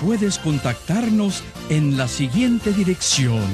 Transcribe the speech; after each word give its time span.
puedes 0.00 0.38
contactarnos 0.38 1.44
en 1.68 1.96
la 1.96 2.08
siguiente 2.08 2.72
dirección. 2.72 3.44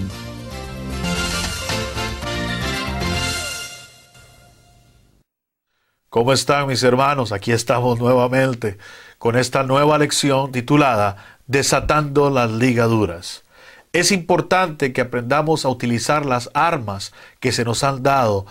¿Cómo 6.09 6.33
están 6.33 6.69
mis 6.69 6.83
hermanos? 6.83 7.33
Aquí 7.33 7.53
estamos 7.53 7.99
nuevamente 7.99 8.79
con 9.19 9.37
esta 9.37 9.65
nueva 9.65 9.99
lección 9.99 10.53
titulada 10.53 11.17
Desatando 11.47 12.31
las 12.31 12.51
ligaduras. 12.51 13.45
Es 13.93 14.13
importante 14.13 14.93
que 14.93 15.03
aprendamos 15.03 15.65
a 15.65 15.69
utilizar 15.69 16.25
las 16.27 16.51
armas 16.55 17.13
que 17.41 17.53
se 17.53 17.65
nos 17.65 17.85
han 17.85 18.03
dado, 18.03 18.47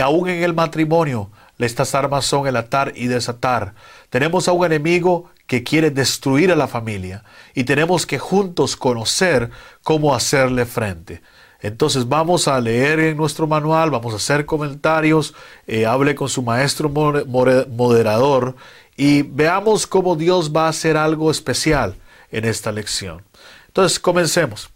aún 0.00 0.28
en 0.28 0.42
el 0.42 0.54
matrimonio. 0.54 1.30
Estas 1.58 1.94
armas 1.94 2.24
son 2.24 2.46
el 2.46 2.56
atar 2.56 2.92
y 2.94 3.06
desatar. 3.06 3.74
Tenemos 4.10 4.48
a 4.48 4.52
un 4.52 4.66
enemigo 4.66 5.30
que 5.48 5.64
quiere 5.64 5.90
destruir 5.90 6.52
a 6.52 6.56
la 6.56 6.68
familia 6.68 7.24
y 7.54 7.64
tenemos 7.64 8.06
que 8.06 8.18
juntos 8.18 8.76
conocer 8.76 9.50
cómo 9.82 10.14
hacerle 10.14 10.66
frente. 10.66 11.22
Entonces 11.60 12.06
vamos 12.06 12.46
a 12.46 12.60
leer 12.60 13.00
en 13.00 13.16
nuestro 13.16 13.48
manual, 13.48 13.90
vamos 13.90 14.12
a 14.12 14.18
hacer 14.18 14.44
comentarios, 14.44 15.34
eh, 15.66 15.86
hable 15.86 16.14
con 16.14 16.28
su 16.28 16.42
maestro 16.42 16.88
moderador 16.88 18.54
y 18.96 19.22
veamos 19.22 19.86
cómo 19.86 20.14
Dios 20.14 20.52
va 20.54 20.66
a 20.66 20.68
hacer 20.68 20.96
algo 20.96 21.30
especial 21.30 21.96
en 22.30 22.44
esta 22.44 22.70
lección. 22.70 23.24
Entonces 23.68 23.98
comencemos. 23.98 24.68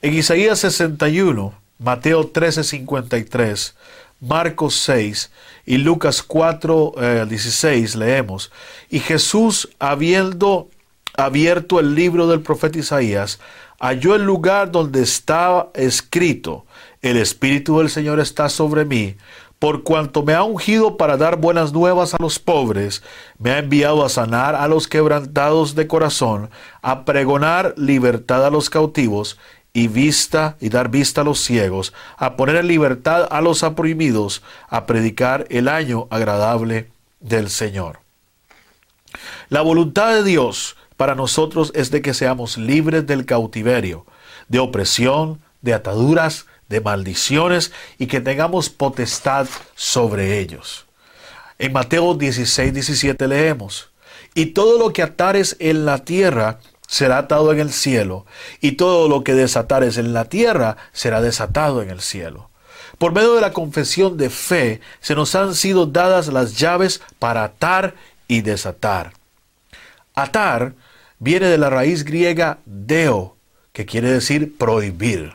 En 0.00 0.14
Isaías 0.14 0.60
61, 0.60 1.52
Mateo 1.78 2.32
13:53, 2.32 3.74
Marcos 4.20 4.76
6 4.76 5.30
y 5.66 5.78
Lucas 5.78 6.22
4, 6.22 6.94
16 7.28 7.94
eh, 7.94 7.98
leemos, 7.98 8.50
y 8.88 9.00
Jesús, 9.00 9.68
habiendo 9.78 10.68
abierto 11.16 11.80
el 11.80 11.94
libro 11.94 12.26
del 12.26 12.40
profeta 12.40 12.78
Isaías, 12.78 13.40
halló 13.78 14.14
el 14.14 14.24
lugar 14.24 14.70
donde 14.70 15.02
estaba 15.02 15.70
escrito, 15.74 16.64
el 17.02 17.16
Espíritu 17.16 17.78
del 17.78 17.90
Señor 17.90 18.20
está 18.20 18.48
sobre 18.48 18.84
mí, 18.84 19.16
por 19.58 19.82
cuanto 19.82 20.22
me 20.22 20.34
ha 20.34 20.42
ungido 20.42 20.96
para 20.98 21.16
dar 21.16 21.36
buenas 21.36 21.72
nuevas 21.72 22.12
a 22.12 22.18
los 22.20 22.38
pobres, 22.38 23.02
me 23.38 23.50
ha 23.50 23.58
enviado 23.58 24.04
a 24.04 24.10
sanar 24.10 24.54
a 24.54 24.68
los 24.68 24.86
quebrantados 24.86 25.74
de 25.74 25.86
corazón, 25.86 26.50
a 26.82 27.04
pregonar 27.04 27.74
libertad 27.76 28.44
a 28.44 28.50
los 28.50 28.68
cautivos 28.68 29.38
y 29.76 29.88
vista 29.88 30.56
y 30.58 30.70
dar 30.70 30.88
vista 30.88 31.20
a 31.20 31.24
los 31.24 31.38
ciegos, 31.38 31.92
a 32.16 32.36
poner 32.36 32.56
en 32.56 32.66
libertad 32.66 33.28
a 33.30 33.42
los 33.42 33.62
oprimidos, 33.62 34.42
a 34.70 34.86
predicar 34.86 35.46
el 35.50 35.68
año 35.68 36.06
agradable 36.08 36.88
del 37.20 37.50
Señor. 37.50 37.98
La 39.50 39.60
voluntad 39.60 40.14
de 40.14 40.24
Dios 40.24 40.78
para 40.96 41.14
nosotros 41.14 41.72
es 41.74 41.90
de 41.90 42.00
que 42.00 42.14
seamos 42.14 42.56
libres 42.56 43.06
del 43.06 43.26
cautiverio, 43.26 44.06
de 44.48 44.60
opresión, 44.60 45.42
de 45.60 45.74
ataduras, 45.74 46.46
de 46.70 46.80
maldiciones 46.80 47.70
y 47.98 48.06
que 48.06 48.22
tengamos 48.22 48.70
potestad 48.70 49.46
sobre 49.74 50.38
ellos. 50.38 50.86
En 51.58 51.74
Mateo 51.74 52.14
16, 52.14 52.72
17 52.72 53.28
leemos, 53.28 53.90
y 54.32 54.46
todo 54.46 54.78
lo 54.78 54.94
que 54.94 55.02
atares 55.02 55.54
en 55.58 55.84
la 55.84 55.98
tierra 55.98 56.60
será 56.86 57.18
atado 57.18 57.52
en 57.52 57.60
el 57.60 57.72
cielo, 57.72 58.26
y 58.60 58.72
todo 58.72 59.08
lo 59.08 59.24
que 59.24 59.34
desatares 59.34 59.98
en 59.98 60.12
la 60.12 60.26
tierra 60.26 60.76
será 60.92 61.20
desatado 61.20 61.82
en 61.82 61.90
el 61.90 62.00
cielo. 62.00 62.50
Por 62.98 63.12
medio 63.12 63.34
de 63.34 63.40
la 63.40 63.52
confesión 63.52 64.16
de 64.16 64.30
fe 64.30 64.80
se 65.00 65.14
nos 65.14 65.34
han 65.34 65.54
sido 65.54 65.86
dadas 65.86 66.28
las 66.28 66.56
llaves 66.58 67.02
para 67.18 67.44
atar 67.44 67.94
y 68.28 68.40
desatar. 68.40 69.12
Atar 70.14 70.72
viene 71.18 71.46
de 71.46 71.58
la 71.58 71.68
raíz 71.68 72.04
griega 72.04 72.58
deo, 72.64 73.36
que 73.72 73.84
quiere 73.84 74.10
decir 74.10 74.56
prohibir. 74.56 75.34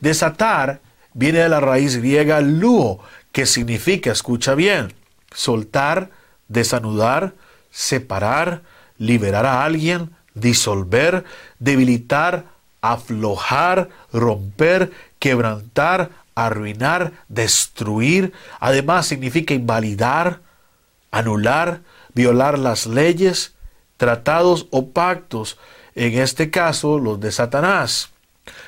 Desatar 0.00 0.80
viene 1.14 1.40
de 1.40 1.48
la 1.48 1.60
raíz 1.60 1.96
griega 1.98 2.40
luo, 2.40 3.00
que 3.30 3.46
significa, 3.46 4.10
escucha 4.10 4.54
bien, 4.54 4.92
soltar, 5.32 6.10
desanudar, 6.48 7.34
separar, 7.70 8.62
liberar 8.98 9.46
a 9.46 9.64
alguien, 9.64 10.10
disolver, 10.34 11.24
debilitar, 11.58 12.44
aflojar, 12.80 13.88
romper, 14.12 14.92
quebrantar, 15.18 16.10
arruinar, 16.34 17.12
destruir. 17.28 18.32
Además 18.60 19.06
significa 19.06 19.54
invalidar, 19.54 20.40
anular, 21.10 21.80
violar 22.14 22.58
las 22.58 22.86
leyes, 22.86 23.54
tratados 23.96 24.66
o 24.70 24.90
pactos, 24.90 25.58
en 25.94 26.18
este 26.18 26.50
caso 26.50 26.98
los 26.98 27.20
de 27.20 27.32
Satanás. 27.32 28.10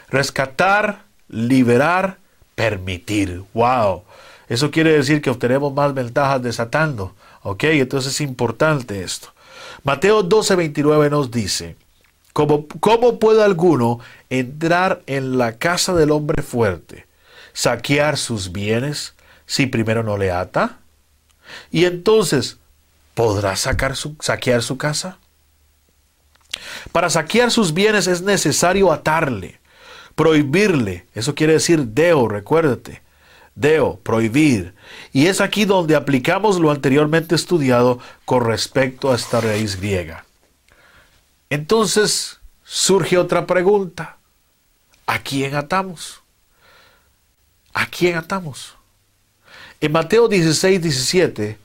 Rescatar, 0.08 1.04
liberar, 1.28 2.18
permitir. 2.54 3.42
¡Wow! 3.54 4.04
Eso 4.48 4.70
quiere 4.70 4.92
decir 4.92 5.20
que 5.20 5.30
obtenemos 5.30 5.72
más 5.72 5.94
ventajas 5.94 6.42
desatando. 6.42 7.14
¿Ok? 7.42 7.64
Entonces 7.64 8.12
es 8.12 8.20
importante 8.20 9.02
esto. 9.02 9.33
Mateo 9.82 10.22
12:29 10.22 11.10
nos 11.10 11.30
dice, 11.30 11.76
¿cómo, 12.32 12.66
¿cómo 12.80 13.18
puede 13.18 13.42
alguno 13.42 14.00
entrar 14.30 15.02
en 15.06 15.38
la 15.38 15.58
casa 15.58 15.94
del 15.94 16.10
hombre 16.10 16.42
fuerte, 16.42 17.06
saquear 17.52 18.16
sus 18.16 18.52
bienes 18.52 19.14
si 19.46 19.66
primero 19.66 20.02
no 20.02 20.16
le 20.16 20.30
ata? 20.30 20.78
Y 21.70 21.84
entonces, 21.84 22.58
¿podrá 23.14 23.56
sacar 23.56 23.96
su, 23.96 24.16
saquear 24.20 24.62
su 24.62 24.78
casa? 24.78 25.18
Para 26.92 27.10
saquear 27.10 27.50
sus 27.50 27.74
bienes 27.74 28.06
es 28.06 28.22
necesario 28.22 28.92
atarle, 28.92 29.60
prohibirle, 30.14 31.06
eso 31.14 31.34
quiere 31.34 31.54
decir 31.54 31.88
deo, 31.88 32.28
recuérdate, 32.28 33.02
deo, 33.54 33.98
prohibir. 34.00 34.73
Y 35.12 35.26
es 35.26 35.40
aquí 35.40 35.64
donde 35.64 35.96
aplicamos 35.96 36.58
lo 36.58 36.70
anteriormente 36.70 37.34
estudiado 37.34 37.98
con 38.24 38.44
respecto 38.44 39.12
a 39.12 39.16
esta 39.16 39.40
raíz 39.40 39.76
griega. 39.80 40.24
Entonces 41.50 42.40
surge 42.64 43.18
otra 43.18 43.46
pregunta. 43.46 44.18
¿A 45.06 45.18
quién 45.18 45.54
atamos? 45.54 46.22
¿A 47.72 47.86
quién 47.86 48.16
atamos? 48.16 48.74
En 49.80 49.92
Mateo 49.92 50.28
16, 50.28 50.80
17 50.80 51.58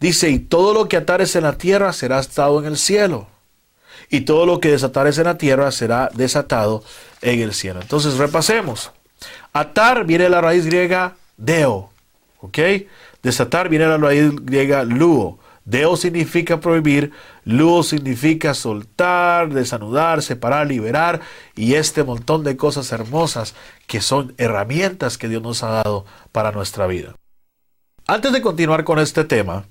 dice, 0.00 0.30
y 0.30 0.38
todo 0.40 0.74
lo 0.74 0.88
que 0.88 0.96
atares 0.96 1.34
en 1.36 1.44
la 1.44 1.56
tierra 1.56 1.92
será 1.92 2.18
atado 2.18 2.60
en 2.60 2.66
el 2.66 2.76
cielo, 2.76 3.28
y 4.10 4.22
todo 4.22 4.46
lo 4.46 4.60
que 4.60 4.72
desatares 4.72 5.16
en 5.18 5.24
la 5.24 5.38
tierra 5.38 5.70
será 5.70 6.10
desatado 6.12 6.84
en 7.22 7.40
el 7.40 7.54
cielo. 7.54 7.80
Entonces 7.80 8.14
repasemos. 8.14 8.90
Atar 9.52 10.04
viene 10.04 10.24
de 10.24 10.30
la 10.30 10.40
raíz 10.40 10.66
griega 10.66 11.16
deo, 11.36 11.91
¿ok? 12.42 12.58
Desatar 13.22 13.68
viene 13.68 13.86
la 13.86 13.96
raíz 13.96 14.30
griega 14.42 14.84
luo. 14.84 15.38
Deo 15.64 15.96
significa 15.96 16.60
prohibir, 16.60 17.12
luo 17.44 17.84
significa 17.84 18.52
soltar, 18.52 19.48
desanudar, 19.48 20.20
separar, 20.20 20.66
liberar 20.66 21.20
y 21.54 21.74
este 21.74 22.02
montón 22.02 22.42
de 22.42 22.56
cosas 22.56 22.90
hermosas 22.90 23.54
que 23.86 24.00
son 24.00 24.34
herramientas 24.38 25.18
que 25.18 25.28
Dios 25.28 25.40
nos 25.40 25.62
ha 25.62 25.68
dado 25.68 26.04
para 26.32 26.50
nuestra 26.50 26.88
vida. 26.88 27.14
Antes 28.08 28.32
de 28.32 28.42
continuar 28.42 28.82
con 28.82 28.98
este 28.98 29.22
tema, 29.22 29.66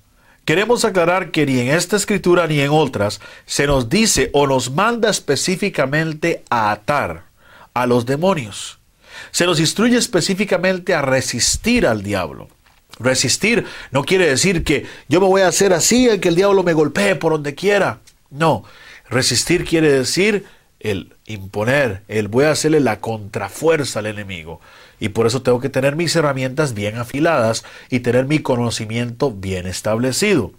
queremos 0.45 0.85
aclarar 0.85 1.31
que 1.31 1.45
ni 1.45 1.59
en 1.59 1.67
esta 1.67 1.97
escritura 1.97 2.47
ni 2.47 2.61
en 2.61 2.71
otras 2.71 3.19
se 3.45 3.67
nos 3.67 3.89
dice 3.89 4.29
o 4.31 4.47
nos 4.47 4.71
manda 4.71 5.09
específicamente 5.09 6.45
a 6.49 6.71
atar 6.71 7.25
a 7.73 7.85
los 7.85 8.05
demonios 8.05 8.81
se 9.31 9.45
nos 9.45 9.59
instruye 9.59 9.97
específicamente 9.97 10.93
a 10.93 11.01
resistir 11.01 11.85
al 11.85 12.01
diablo. 12.01 12.49
Resistir 13.01 13.65
no 13.91 14.03
quiere 14.03 14.27
decir 14.27 14.63
que 14.63 14.85
yo 15.07 15.19
me 15.21 15.27
voy 15.27 15.41
a 15.41 15.47
hacer 15.47 15.73
así 15.73 16.09
y 16.09 16.19
que 16.19 16.29
el 16.29 16.35
diablo 16.35 16.63
me 16.63 16.73
golpee 16.73 17.15
por 17.15 17.33
donde 17.33 17.55
quiera. 17.55 17.99
No, 18.29 18.63
resistir 19.09 19.65
quiere 19.65 19.91
decir 19.91 20.45
el 20.79 21.13
imponer, 21.25 22.01
el 22.07 22.27
voy 22.27 22.45
a 22.45 22.51
hacerle 22.51 22.79
la 22.79 22.99
contrafuerza 22.99 23.99
al 23.99 24.07
enemigo. 24.07 24.61
Y 24.99 25.09
por 25.09 25.27
eso 25.27 25.41
tengo 25.41 25.59
que 25.59 25.69
tener 25.69 25.95
mis 25.95 26.15
herramientas 26.15 26.73
bien 26.73 26.97
afiladas 26.97 27.63
y 27.89 27.99
tener 27.99 28.25
mi 28.25 28.39
conocimiento 28.39 29.31
bien 29.31 29.67
establecido. 29.67 30.51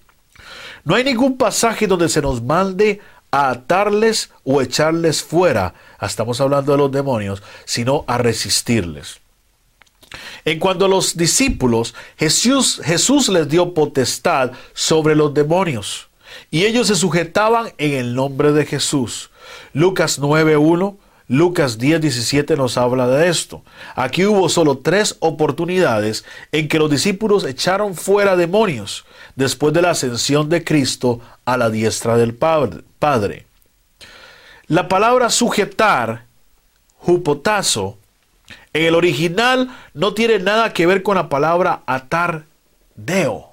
No 0.85 0.97
hay 0.97 1.05
ningún 1.05 1.37
pasaje 1.37 1.87
donde 1.87 2.09
se 2.09 2.23
nos 2.23 2.43
mande 2.43 3.01
a 3.31 3.51
atarles 3.51 4.31
o 4.45 4.61
echarles 4.61 5.23
fuera, 5.23 5.75
estamos 6.01 6.41
hablando 6.41 6.73
de 6.73 6.79
los 6.79 6.93
demonios, 6.93 7.43
sino 7.65 8.05
a 8.07 8.19
resistirles. 8.19 9.22
En 10.45 10.59
cuanto 10.59 10.85
a 10.85 10.89
los 10.89 11.17
discípulos, 11.17 11.95
Jesús, 12.17 12.81
Jesús 12.85 13.29
les 13.29 13.49
dio 13.49 13.75
potestad 13.75 14.53
sobre 14.73 15.15
los 15.15 15.33
demonios 15.35 16.09
y 16.51 16.65
ellos 16.65 16.89
se 16.89 16.97
sujetaban 16.97 17.73
en 17.79 17.93
el 17.93 18.15
nombre 18.15 18.53
de 18.53 18.67
Jesús. 18.67 19.31
Lucas 19.73 20.21
9.1, 20.21 20.97
Lucas 21.29 21.79
10.17 21.79 22.57
nos 22.57 22.77
habla 22.77 23.07
de 23.07 23.29
esto. 23.29 23.63
Aquí 23.95 24.27
hubo 24.27 24.49
solo 24.49 24.79
tres 24.79 25.17
oportunidades 25.21 26.25
en 26.53 26.69
que 26.69 26.79
los 26.79 26.91
discípulos 26.91 27.45
echaron 27.45 27.95
fuera 27.95 28.37
demonios 28.37 29.05
después 29.37 29.73
de 29.73 29.83
la 29.83 29.91
ascensión 29.91 30.49
de 30.49 30.65
Cristo 30.65 31.21
a 31.45 31.57
la 31.57 31.71
diestra 31.71 32.17
del 32.17 32.35
Padre. 32.35 33.47
La 34.67 34.89
palabra 34.89 35.31
sujetar, 35.31 36.27
jupotazo, 36.99 37.99
en 38.75 38.85
el 38.85 38.95
original 38.95 39.69
no 39.95 40.15
tiene 40.15 40.39
nada 40.39 40.73
que 40.73 40.87
ver 40.87 41.03
con 41.03 41.17
la 41.17 41.29
palabra 41.29 41.83
atar, 41.87 42.47
deo. 42.95 43.53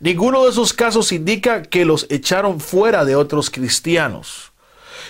Ninguno 0.00 0.44
de 0.44 0.50
esos 0.50 0.72
casos 0.72 1.12
indica 1.12 1.62
que 1.62 1.84
los 1.84 2.06
echaron 2.10 2.60
fuera 2.60 3.04
de 3.04 3.16
otros 3.16 3.50
cristianos. 3.50 4.52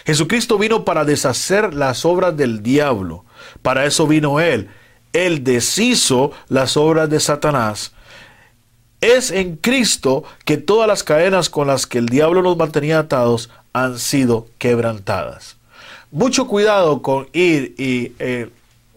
Jesucristo 0.04 0.58
vino 0.58 0.84
para 0.84 1.04
deshacer 1.04 1.72
las 1.72 2.04
obras 2.04 2.36
del 2.36 2.62
diablo. 2.62 3.24
Para 3.62 3.86
eso 3.86 4.06
vino 4.06 4.40
Él. 4.40 4.68
Él 5.12 5.44
deshizo 5.44 6.32
las 6.48 6.76
obras 6.76 7.08
de 7.08 7.20
Satanás. 7.20 7.92
Es 9.00 9.30
en 9.30 9.56
Cristo 9.56 10.24
que 10.44 10.56
todas 10.58 10.88
las 10.88 11.02
cadenas 11.02 11.48
con 11.48 11.66
las 11.66 11.86
que 11.86 11.98
el 11.98 12.06
diablo 12.06 12.42
nos 12.42 12.56
mantenía 12.56 12.98
atados 12.98 13.50
han 13.72 13.98
sido 13.98 14.48
quebrantadas. 14.58 15.56
Mucho 16.10 16.46
cuidado 16.46 17.02
con 17.02 17.28
ir 17.32 17.74
y 17.78 18.12
eh, 18.18 18.50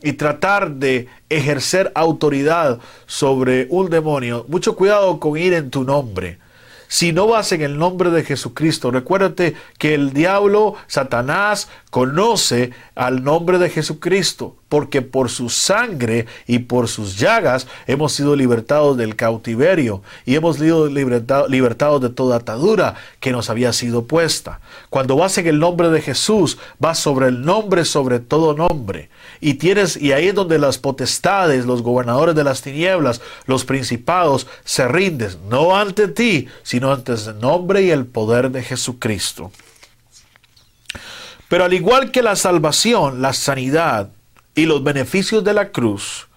y 0.08 0.14
tratar 0.14 0.76
de 0.76 1.08
ejercer 1.30 1.92
autoridad 1.94 2.80
sobre 3.08 3.68
un 3.70 3.90
demonio, 3.90 4.46
mucho 4.48 4.78
cuidado 4.78 5.20
con 5.20 5.38
ir 5.38 5.52
en 5.52 5.70
tu 5.70 5.84
nombre. 5.84 6.40
Si 6.88 7.12
no 7.12 7.28
vas 7.28 7.52
en 7.52 7.62
el 7.62 7.78
nombre 7.78 8.10
de 8.10 8.24
Jesucristo, 8.24 8.90
recuérdate 8.90 9.56
que 9.78 9.94
el 9.94 10.14
diablo, 10.14 10.76
Satanás, 10.88 11.68
conoce 11.90 12.72
al 12.96 13.26
nombre 13.26 13.58
de 13.58 13.70
Jesucristo, 13.70 14.56
porque 14.70 15.02
por 15.02 15.30
su 15.30 15.50
sangre 15.50 16.26
y 16.46 16.60
por 16.60 16.88
sus 16.88 17.18
llagas 17.18 17.68
hemos 17.88 18.14
sido 18.14 18.36
libertados 18.36 18.98
del 18.98 19.16
cautiverio 19.16 20.02
y 20.26 20.36
hemos 20.36 20.58
sido 20.58 20.88
libertados 20.88 22.02
de 22.02 22.10
toda 22.10 22.38
atadura 22.38 22.96
que 23.20 23.32
nos 23.32 23.50
había 23.50 23.74
sido 23.74 24.06
puesta. 24.06 24.60
Cuando 24.90 25.16
vas 25.16 25.38
en 25.38 25.48
el 25.48 25.60
nombre 25.60 25.90
de 25.90 26.02
Jesús, 26.02 26.58
vas 26.80 27.00
sobre 27.00 27.28
el 27.28 27.44
nombre, 27.44 27.86
sobre 27.86 28.20
todo 28.20 28.54
nombre 28.54 29.10
y 29.40 29.56
tienes 29.56 29.98
y 29.98 30.12
ahí 30.12 30.30
es 30.30 30.36
donde 30.36 30.60
las 30.60 30.78
potestades, 30.78 31.66
los 31.66 31.82
gobernadores 31.82 32.36
de 32.36 32.44
las 32.44 32.62
tinieblas, 32.62 33.22
los 33.46 33.66
principados 33.66 34.48
se 34.64 34.88
rinden, 34.88 35.32
no 35.50 35.76
ante 35.76 36.08
ti, 36.08 36.48
sino 36.64 36.92
ante 36.92 37.14
el 37.14 37.40
nombre 37.40 37.84
y 37.84 37.92
el 37.92 38.06
poder 38.06 38.52
de 38.52 38.64
Jesucristo. 38.64 39.52
Pero 41.48 41.64
al 41.64 41.74
igual 41.74 42.12
que 42.12 42.22
la 42.22 42.36
salvación, 42.36 43.22
la 43.22 43.34
sanidad 43.34 44.10
y 44.58 44.66
los 44.66 44.84
beneficios 44.84 45.44
de 45.44 45.54
la 45.54 45.70
cruz 45.70 46.28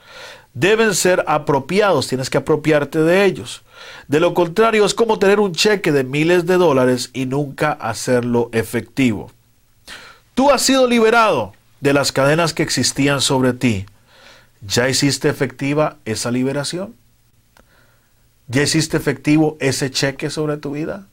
deben 0.52 0.94
ser 0.94 1.24
apropiados, 1.26 2.06
tienes 2.06 2.28
que 2.28 2.38
apropiarte 2.38 3.00
de 3.00 3.24
ellos. 3.24 3.62
De 4.08 4.20
lo 4.20 4.34
contrario, 4.34 4.84
es 4.84 4.94
como 4.94 5.18
tener 5.18 5.40
un 5.40 5.52
cheque 5.52 5.90
de 5.90 6.04
miles 6.04 6.44
de 6.44 6.58
dólares 6.58 7.10
y 7.14 7.24
nunca 7.24 7.72
hacerlo 7.72 8.50
efectivo. 8.52 9.32
Tú 10.34 10.50
has 10.50 10.62
sido 10.62 10.86
liberado, 10.86 11.54
de 11.80 11.94
las 11.94 12.12
cadenas 12.12 12.52
que 12.52 12.62
existían 12.62 13.22
sobre 13.22 13.54
ti, 13.54 13.86
¿ya 14.60 14.88
hiciste 14.90 15.30
efectiva 15.30 15.96
esa 16.04 16.30
liberación? 16.30 16.94
¿Ya 18.48 18.62
hiciste 18.62 18.98
efectivo 18.98 19.56
ese 19.60 19.90
cheque 19.90 20.28
sobre 20.28 20.58
tu 20.58 20.72
vida? 20.72 21.06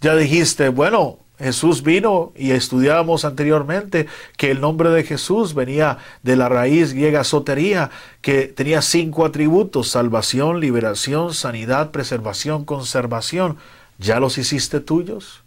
Ya 0.00 0.16
dijiste, 0.16 0.68
bueno, 0.68 1.18
Jesús 1.38 1.82
vino 1.82 2.32
y 2.36 2.52
estudiábamos 2.52 3.24
anteriormente 3.24 4.06
que 4.36 4.50
el 4.50 4.60
nombre 4.60 4.90
de 4.90 5.02
Jesús 5.02 5.54
venía 5.54 5.98
de 6.22 6.36
la 6.36 6.48
raíz 6.48 6.92
griega 6.92 7.24
sotería, 7.24 7.90
que 8.20 8.46
tenía 8.46 8.82
cinco 8.82 9.24
atributos, 9.24 9.88
salvación, 9.88 10.60
liberación, 10.60 11.34
sanidad, 11.34 11.90
preservación, 11.90 12.64
conservación. 12.64 13.56
¿Ya 13.98 14.20
los 14.20 14.38
hiciste 14.38 14.80
tuyos? 14.80 15.42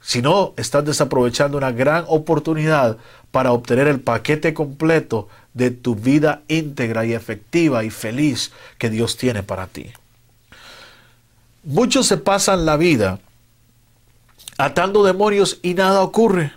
Si 0.00 0.22
no, 0.22 0.54
estás 0.56 0.84
desaprovechando 0.84 1.58
una 1.58 1.72
gran 1.72 2.04
oportunidad 2.06 2.98
para 3.32 3.50
obtener 3.50 3.88
el 3.88 3.98
paquete 3.98 4.54
completo 4.54 5.28
de 5.52 5.72
tu 5.72 5.96
vida 5.96 6.42
íntegra 6.46 7.04
y 7.04 7.12
efectiva 7.12 7.82
y 7.82 7.90
feliz 7.90 8.52
que 8.78 8.88
Dios 8.88 9.16
tiene 9.16 9.42
para 9.42 9.66
ti. 9.66 9.90
Muchos 11.64 12.06
se 12.06 12.18
pasan 12.18 12.66
la 12.66 12.76
vida 12.76 13.18
atando 14.58 15.04
demonios 15.04 15.58
y 15.62 15.74
nada 15.74 16.02
ocurre. 16.02 16.52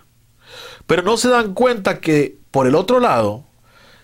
Pero 0.87 1.03
no 1.03 1.17
se 1.17 1.29
dan 1.29 1.53
cuenta 1.53 1.99
que, 1.99 2.37
por 2.51 2.67
el 2.67 2.75
otro 2.75 2.99
lado, 2.99 3.43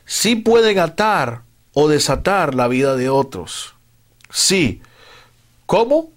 sí 0.06 0.36
pueden 0.36 0.80
atar 0.80 1.42
o 1.74 1.88
desatar 1.88 2.56
la 2.56 2.68
vida 2.68 2.96
de 2.96 3.10
otros. 3.10 3.76
Sí. 4.30 4.82
¿Cómo 5.66 6.12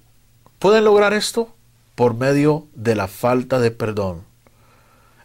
pueden 0.58 0.84
lograr 0.84 1.14
esto? 1.14 1.54
por 1.98 2.14
medio 2.14 2.68
de 2.74 2.94
la 2.94 3.08
falta 3.08 3.58
de 3.58 3.72
perdón. 3.72 4.22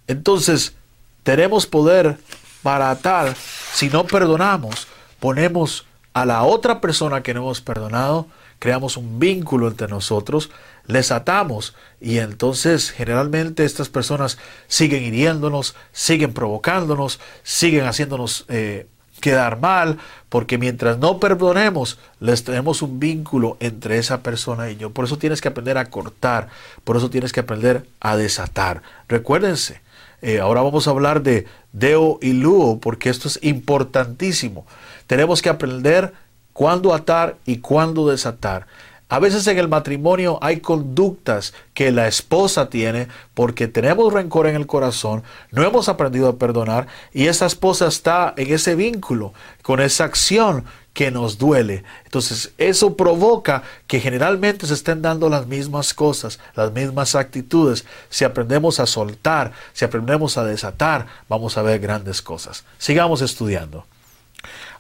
Entonces, 0.08 0.74
tenemos 1.22 1.68
poder 1.68 2.18
para 2.64 2.90
atar. 2.90 3.36
Si 3.36 3.90
no 3.90 4.06
perdonamos, 4.06 4.88
ponemos 5.20 5.86
a 6.14 6.26
la 6.26 6.42
otra 6.42 6.82
persona 6.82 7.22
que 7.22 7.36
no 7.36 7.42
hemos 7.42 7.62
perdonado, 7.62 8.26
creamos 8.64 8.96
un 8.96 9.20
vínculo 9.20 9.68
entre 9.68 9.90
nosotros, 9.90 10.50
les 10.88 11.12
atamos 11.12 11.76
y 12.00 12.20
entonces 12.20 12.92
generalmente 12.92 13.66
estas 13.66 13.90
personas 13.90 14.38
siguen 14.68 15.04
hiriéndonos, 15.04 15.76
siguen 15.92 16.32
provocándonos, 16.32 17.20
siguen 17.44 17.84
haciéndonos 17.84 18.46
eh, 18.48 18.88
quedar 19.20 19.60
mal, 19.60 19.98
porque 20.30 20.58
mientras 20.58 20.98
no 20.98 21.20
perdonemos, 21.20 22.00
les 22.22 22.46
tenemos 22.46 22.82
un 22.82 23.02
vínculo 23.02 23.58
entre 23.60 23.98
esa 23.98 24.24
persona 24.24 24.70
y 24.70 24.78
yo. 24.78 24.92
Por 24.92 25.04
eso 25.04 25.18
tienes 25.18 25.42
que 25.42 25.50
aprender 25.50 25.78
a 25.78 25.90
cortar, 25.90 26.48
por 26.86 26.96
eso 26.96 27.10
tienes 27.10 27.34
que 27.34 27.42
aprender 27.42 27.86
a 28.00 28.16
desatar. 28.16 28.82
Recuérdense, 29.10 29.82
eh, 30.22 30.40
ahora 30.40 30.62
vamos 30.62 30.88
a 30.88 30.92
hablar 30.92 31.22
de 31.22 31.48
Deo 31.74 32.18
y 32.22 32.32
Luo, 32.32 32.80
porque 32.80 33.10
esto 33.10 33.28
es 33.28 33.40
importantísimo. 33.42 34.66
Tenemos 35.06 35.42
que 35.42 35.50
aprender 35.50 36.14
cuándo 36.54 36.94
atar 36.94 37.38
y 37.46 37.58
cuándo 37.58 38.08
desatar. 38.08 38.68
A 39.10 39.20
veces 39.20 39.46
en 39.46 39.60
el 39.60 39.68
matrimonio 39.68 40.40
hay 40.42 40.60
conductas 40.60 41.54
que 41.76 41.92
la 41.92 42.08
esposa 42.08 42.70
tiene 42.70 43.10
porque 43.36 43.68
tenemos 43.68 44.12
rencor 44.12 44.48
en 44.48 44.56
el 44.56 44.66
corazón, 44.66 45.22
no 45.52 45.64
hemos 45.64 45.88
aprendido 45.88 46.30
a 46.30 46.38
perdonar 46.38 46.88
y 47.14 47.28
esa 47.28 47.46
esposa 47.46 47.86
está 47.88 48.34
en 48.38 48.52
ese 48.52 48.74
vínculo, 48.74 49.34
con 49.62 49.82
esa 49.82 50.06
acción 50.06 50.66
que 50.94 51.12
nos 51.12 51.38
duele. 51.38 51.84
Entonces 52.06 52.54
eso 52.58 52.96
provoca 52.96 53.62
que 53.86 54.00
generalmente 54.00 54.66
se 54.66 54.74
estén 54.74 55.04
dando 55.04 55.30
las 55.30 55.46
mismas 55.46 55.94
cosas, 55.94 56.40
las 56.56 56.72
mismas 56.72 57.14
actitudes. 57.14 57.86
Si 58.10 58.26
aprendemos 58.26 58.80
a 58.80 58.88
soltar, 58.88 59.52
si 59.74 59.86
aprendemos 59.86 60.38
a 60.38 60.44
desatar, 60.44 61.06
vamos 61.30 61.56
a 61.58 61.62
ver 61.62 61.80
grandes 61.80 62.22
cosas. 62.24 62.64
Sigamos 62.80 63.22
estudiando. 63.22 63.86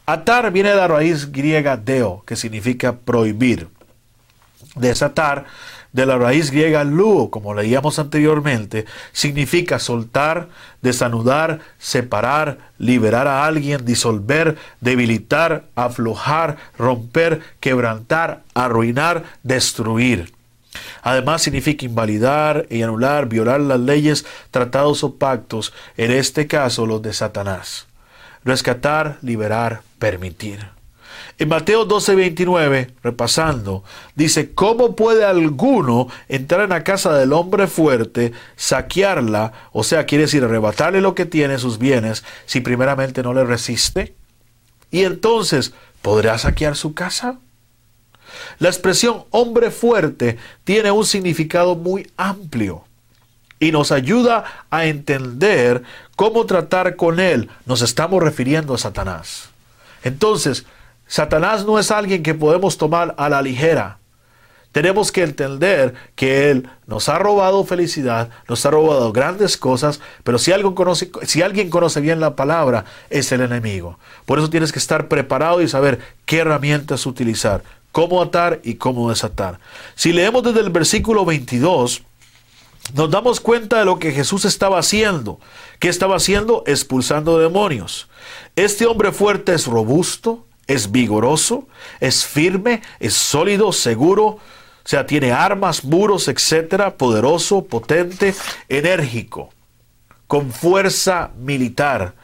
Atar 0.05 0.51
viene 0.51 0.71
de 0.71 0.75
la 0.75 0.87
raíz 0.87 1.31
griega 1.31 1.77
deo, 1.77 2.23
que 2.25 2.35
significa 2.35 2.97
prohibir. 2.97 3.69
Desatar, 4.75 5.45
de 5.93 6.05
la 6.05 6.17
raíz 6.17 6.51
griega 6.51 6.83
luo, 6.83 7.29
como 7.29 7.53
leíamos 7.53 7.99
anteriormente, 7.99 8.85
significa 9.13 9.79
soltar, 9.79 10.49
desanudar, 10.81 11.59
separar, 11.77 12.57
liberar 12.79 13.27
a 13.27 13.45
alguien, 13.45 13.85
disolver, 13.85 14.57
debilitar, 14.81 15.65
aflojar, 15.75 16.57
romper, 16.77 17.41
quebrantar, 17.59 18.41
arruinar, 18.55 19.23
destruir. 19.43 20.33
Además 21.03 21.43
significa 21.43 21.85
invalidar 21.85 22.65
y 22.69 22.81
anular, 22.81 23.29
violar 23.29 23.61
las 23.61 23.79
leyes, 23.79 24.25
tratados 24.49 25.03
o 25.03 25.15
pactos, 25.15 25.71
en 25.95 26.11
este 26.11 26.47
caso 26.47 26.87
los 26.87 27.01
de 27.03 27.13
Satanás. 27.13 27.85
Rescatar, 28.45 29.17
liberar, 29.21 29.81
permitir. 29.99 30.73
En 31.39 31.49
Mateo 31.49 31.87
12:29, 31.87 32.91
repasando, 33.01 33.83
dice, 34.15 34.53
¿cómo 34.53 34.95
puede 34.95 35.25
alguno 35.25 36.07
entrar 36.27 36.61
en 36.61 36.69
la 36.69 36.83
casa 36.83 37.13
del 37.17 37.33
hombre 37.33 37.67
fuerte, 37.67 38.33
saquearla, 38.55 39.53
o 39.71 39.83
sea, 39.83 40.05
quiere 40.05 40.25
decir 40.25 40.43
arrebatarle 40.43 41.01
lo 41.01 41.15
que 41.15 41.25
tiene, 41.25 41.57
sus 41.57 41.79
bienes, 41.79 42.23
si 42.45 42.61
primeramente 42.61 43.23
no 43.23 43.33
le 43.33 43.45
resiste? 43.45 44.13
Y 44.91 45.05
entonces, 45.05 45.73
¿podrá 46.01 46.37
saquear 46.37 46.75
su 46.75 46.93
casa? 46.93 47.39
La 48.59 48.69
expresión 48.69 49.25
hombre 49.31 49.71
fuerte 49.71 50.37
tiene 50.63 50.91
un 50.91 51.05
significado 51.05 51.75
muy 51.75 52.11
amplio 52.17 52.85
y 53.63 53.71
nos 53.71 53.91
ayuda 53.91 54.43
a 54.69 54.85
entender 54.85 55.83
cómo 56.15 56.45
tratar 56.45 56.95
con 56.95 57.19
él. 57.19 57.49
Nos 57.65 57.81
estamos 57.81 58.21
refiriendo 58.21 58.73
a 58.73 58.77
Satanás. 58.77 59.49
Entonces, 60.03 60.65
Satanás 61.07 61.65
no 61.65 61.79
es 61.79 61.91
alguien 61.91 62.23
que 62.23 62.33
podemos 62.33 62.77
tomar 62.77 63.15
a 63.17 63.29
la 63.29 63.41
ligera. 63.41 63.97
Tenemos 64.73 65.11
que 65.11 65.21
entender 65.21 65.93
que 66.15 66.49
Él 66.49 66.67
nos 66.87 67.07
ha 67.07 67.19
robado 67.19 67.63
felicidad, 67.63 68.29
nos 68.49 68.65
ha 68.65 68.71
robado 68.71 69.13
grandes 69.13 69.55
cosas, 69.55 70.01
pero 70.23 70.39
si, 70.39 70.51
si 71.27 71.41
alguien 71.43 71.69
conoce 71.69 72.01
bien 72.01 72.19
la 72.19 72.35
palabra, 72.35 72.85
es 73.11 73.31
el 73.31 73.41
enemigo. 73.41 73.99
Por 74.25 74.39
eso 74.39 74.49
tienes 74.49 74.71
que 74.71 74.79
estar 74.79 75.07
preparado 75.07 75.61
y 75.61 75.67
saber 75.67 75.99
qué 76.25 76.39
herramientas 76.39 77.05
utilizar, 77.05 77.61
cómo 77.91 78.19
atar 78.19 78.61
y 78.63 78.73
cómo 78.75 79.11
desatar. 79.11 79.59
Si 79.93 80.11
leemos 80.11 80.41
desde 80.41 80.61
el 80.61 80.71
versículo 80.71 81.23
22, 81.23 82.01
nos 82.91 83.09
damos 83.09 83.39
cuenta 83.39 83.79
de 83.79 83.85
lo 83.85 83.97
que 83.97 84.11
Jesús 84.11 84.45
estaba 84.45 84.79
haciendo. 84.79 85.39
¿Qué 85.79 85.87
estaba 85.87 86.17
haciendo? 86.17 86.63
Expulsando 86.67 87.39
demonios. 87.39 88.09
Este 88.55 88.85
hombre 88.85 89.11
fuerte 89.11 89.53
es 89.53 89.67
robusto, 89.67 90.45
es 90.67 90.91
vigoroso, 90.91 91.67
es 91.99 92.25
firme, 92.25 92.81
es 92.99 93.13
sólido, 93.13 93.71
seguro, 93.71 94.25
o 94.25 94.39
sea, 94.85 95.05
tiene 95.05 95.31
armas, 95.31 95.85
muros, 95.85 96.27
etcétera, 96.27 96.97
poderoso, 96.97 97.63
potente, 97.63 98.35
enérgico, 98.67 99.49
con 100.27 100.51
fuerza 100.51 101.31
militar. 101.37 102.15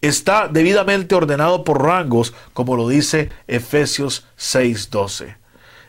Está 0.00 0.48
debidamente 0.48 1.14
ordenado 1.14 1.64
por 1.64 1.82
rangos, 1.82 2.34
como 2.52 2.76
lo 2.76 2.88
dice 2.88 3.30
Efesios 3.46 4.26
6:12. 4.36 5.36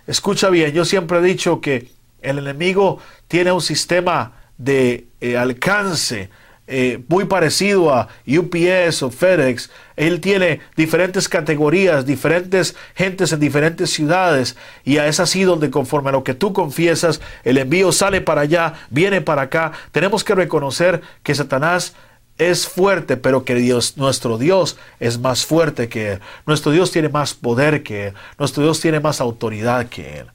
Escucha 0.08 0.50
bien, 0.50 0.72
yo 0.72 0.86
siempre 0.86 1.20
he 1.20 1.22
dicho 1.22 1.62
que 1.62 1.92
el 2.22 2.40
enemigo 2.40 3.00
tiene 3.28 3.52
un 3.52 3.62
sistema 3.62 4.34
de 4.58 5.08
eh, 5.22 5.38
alcance 5.38 6.30
eh, 6.72 7.04
muy 7.08 7.26
parecido 7.26 7.92
a 7.92 8.10
UPS 8.28 9.02
o 9.02 9.10
FedEx. 9.10 9.72
Él 9.96 10.22
tiene 10.22 10.60
diferentes 10.76 11.28
categorías, 11.28 12.06
diferentes 12.06 12.76
gentes 12.94 13.34
en 13.34 13.40
diferentes 13.40 13.90
ciudades 13.90 14.56
y 14.86 14.98
es 14.98 15.20
así 15.20 15.44
donde 15.44 15.72
conforme 15.72 16.10
a 16.10 16.12
lo 16.12 16.24
que 16.24 16.36
tú 16.36 16.54
confiesas, 16.54 17.22
el 17.44 17.58
envío 17.58 17.92
sale 17.92 18.22
para 18.22 18.42
allá, 18.42 18.74
viene 18.92 19.20
para 19.20 19.44
acá. 19.44 19.72
Tenemos 19.92 20.24
que 20.24 20.36
reconocer 20.36 21.02
que 21.24 21.34
Satanás 21.34 21.96
es 22.38 22.68
fuerte, 22.68 23.18
pero 23.18 23.44
que 23.46 23.56
Dios, 23.56 23.98
nuestro 23.98 24.38
Dios 24.38 24.78
es 25.00 25.18
más 25.18 25.48
fuerte 25.48 25.90
que 25.90 26.14
Él. 26.14 26.20
Nuestro 26.46 26.72
Dios 26.72 26.92
tiene 26.92 27.10
más 27.10 27.34
poder 27.34 27.82
que 27.82 28.08
Él. 28.08 28.14
Nuestro 28.38 28.62
Dios 28.62 28.80
tiene 28.80 29.00
más 29.00 29.22
autoridad 29.22 29.88
que 29.88 30.20
Él. 30.20 30.28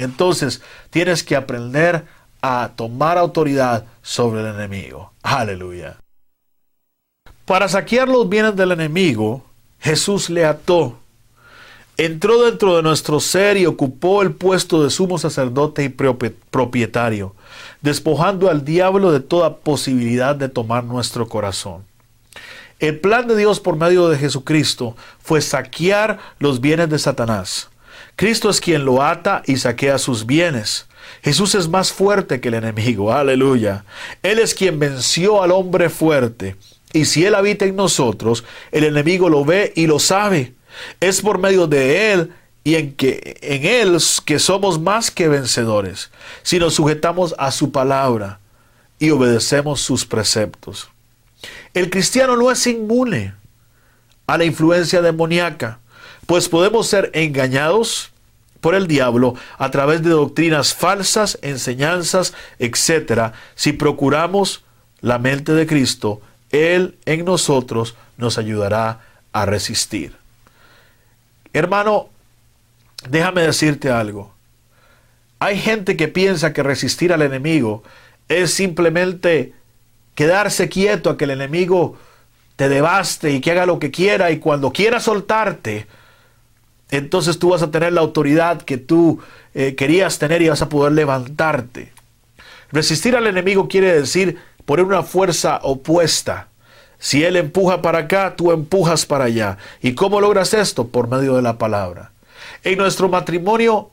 Entonces, 0.00 0.62
tienes 0.90 1.22
que 1.22 1.36
aprender 1.36 2.04
a 2.42 2.70
tomar 2.74 3.18
autoridad 3.18 3.84
sobre 4.02 4.40
el 4.40 4.46
enemigo. 4.54 5.12
Aleluya. 5.22 5.96
Para 7.44 7.68
saquear 7.68 8.08
los 8.08 8.28
bienes 8.28 8.56
del 8.56 8.72
enemigo, 8.72 9.44
Jesús 9.78 10.30
le 10.30 10.44
ató. 10.44 10.98
Entró 11.96 12.42
dentro 12.42 12.76
de 12.76 12.82
nuestro 12.82 13.20
ser 13.20 13.56
y 13.58 13.66
ocupó 13.66 14.22
el 14.22 14.32
puesto 14.32 14.82
de 14.82 14.90
sumo 14.90 15.18
sacerdote 15.18 15.84
y 15.84 15.88
propietario, 15.90 17.34
despojando 17.82 18.48
al 18.48 18.64
diablo 18.64 19.12
de 19.12 19.20
toda 19.20 19.56
posibilidad 19.56 20.34
de 20.34 20.48
tomar 20.48 20.84
nuestro 20.84 21.28
corazón. 21.28 21.84
El 22.78 23.00
plan 23.00 23.28
de 23.28 23.36
Dios 23.36 23.60
por 23.60 23.76
medio 23.76 24.08
de 24.08 24.16
Jesucristo 24.16 24.96
fue 25.18 25.42
saquear 25.42 26.18
los 26.38 26.62
bienes 26.62 26.88
de 26.88 26.98
Satanás. 26.98 27.69
Cristo 28.20 28.50
es 28.50 28.60
quien 28.60 28.84
lo 28.84 29.02
ata 29.02 29.42
y 29.46 29.56
saquea 29.56 29.96
sus 29.96 30.26
bienes. 30.26 30.86
Jesús 31.22 31.54
es 31.54 31.68
más 31.68 31.90
fuerte 31.90 32.38
que 32.38 32.48
el 32.48 32.54
enemigo, 32.54 33.14
aleluya. 33.14 33.86
Él 34.22 34.38
es 34.38 34.54
quien 34.54 34.78
venció 34.78 35.42
al 35.42 35.52
hombre 35.52 35.88
fuerte. 35.88 36.56
Y 36.92 37.06
si 37.06 37.24
Él 37.24 37.34
habita 37.34 37.64
en 37.64 37.76
nosotros, 37.76 38.44
el 38.72 38.84
enemigo 38.84 39.30
lo 39.30 39.46
ve 39.46 39.72
y 39.74 39.86
lo 39.86 39.98
sabe. 39.98 40.52
Es 41.00 41.22
por 41.22 41.38
medio 41.38 41.66
de 41.66 42.12
Él 42.12 42.30
y 42.62 42.74
en, 42.74 42.92
que, 42.92 43.38
en 43.40 43.64
Él 43.64 43.96
que 44.26 44.38
somos 44.38 44.78
más 44.78 45.10
que 45.10 45.26
vencedores, 45.26 46.10
si 46.42 46.58
nos 46.58 46.74
sujetamos 46.74 47.34
a 47.38 47.50
su 47.50 47.72
palabra 47.72 48.38
y 48.98 49.12
obedecemos 49.12 49.80
sus 49.80 50.04
preceptos. 50.04 50.90
El 51.72 51.88
cristiano 51.88 52.36
no 52.36 52.50
es 52.50 52.66
inmune 52.66 53.32
a 54.26 54.36
la 54.36 54.44
influencia 54.44 55.00
demoníaca, 55.00 55.80
pues 56.26 56.48
podemos 56.48 56.86
ser 56.86 57.10
engañados 57.14 58.09
por 58.60 58.74
el 58.74 58.86
diablo 58.86 59.34
a 59.58 59.70
través 59.70 60.02
de 60.02 60.10
doctrinas 60.10 60.74
falsas, 60.74 61.38
enseñanzas, 61.42 62.34
etc. 62.58 63.32
Si 63.54 63.72
procuramos 63.72 64.64
la 65.00 65.18
mente 65.18 65.52
de 65.52 65.66
Cristo, 65.66 66.20
Él 66.50 66.96
en 67.06 67.24
nosotros 67.24 67.96
nos 68.16 68.38
ayudará 68.38 69.00
a 69.32 69.46
resistir. 69.46 70.16
Hermano, 71.52 72.08
déjame 73.08 73.42
decirte 73.42 73.90
algo. 73.90 74.34
Hay 75.38 75.58
gente 75.58 75.96
que 75.96 76.08
piensa 76.08 76.52
que 76.52 76.62
resistir 76.62 77.12
al 77.12 77.22
enemigo 77.22 77.82
es 78.28 78.52
simplemente 78.52 79.54
quedarse 80.14 80.68
quieto 80.68 81.10
a 81.10 81.16
que 81.16 81.24
el 81.24 81.30
enemigo 81.30 81.96
te 82.56 82.68
devaste 82.68 83.32
y 83.32 83.40
que 83.40 83.52
haga 83.52 83.64
lo 83.64 83.78
que 83.78 83.90
quiera 83.90 84.30
y 84.30 84.38
cuando 84.38 84.70
quiera 84.70 85.00
soltarte, 85.00 85.86
entonces 86.90 87.38
tú 87.38 87.50
vas 87.50 87.62
a 87.62 87.70
tener 87.70 87.92
la 87.92 88.00
autoridad 88.00 88.62
que 88.62 88.76
tú 88.76 89.20
eh, 89.54 89.74
querías 89.74 90.18
tener 90.18 90.42
y 90.42 90.48
vas 90.48 90.62
a 90.62 90.68
poder 90.68 90.92
levantarte. 90.92 91.92
Resistir 92.72 93.16
al 93.16 93.26
enemigo 93.26 93.68
quiere 93.68 93.92
decir 93.92 94.38
poner 94.64 94.84
una 94.84 95.02
fuerza 95.02 95.60
opuesta. 95.62 96.48
Si 96.98 97.24
él 97.24 97.36
empuja 97.36 97.80
para 97.80 98.00
acá, 98.00 98.34
tú 98.36 98.52
empujas 98.52 99.06
para 99.06 99.24
allá. 99.24 99.56
¿Y 99.80 99.94
cómo 99.94 100.20
logras 100.20 100.52
esto? 100.52 100.88
Por 100.88 101.08
medio 101.08 101.34
de 101.36 101.42
la 101.42 101.58
palabra. 101.58 102.12
En 102.62 102.78
nuestro 102.78 103.08
matrimonio 103.08 103.90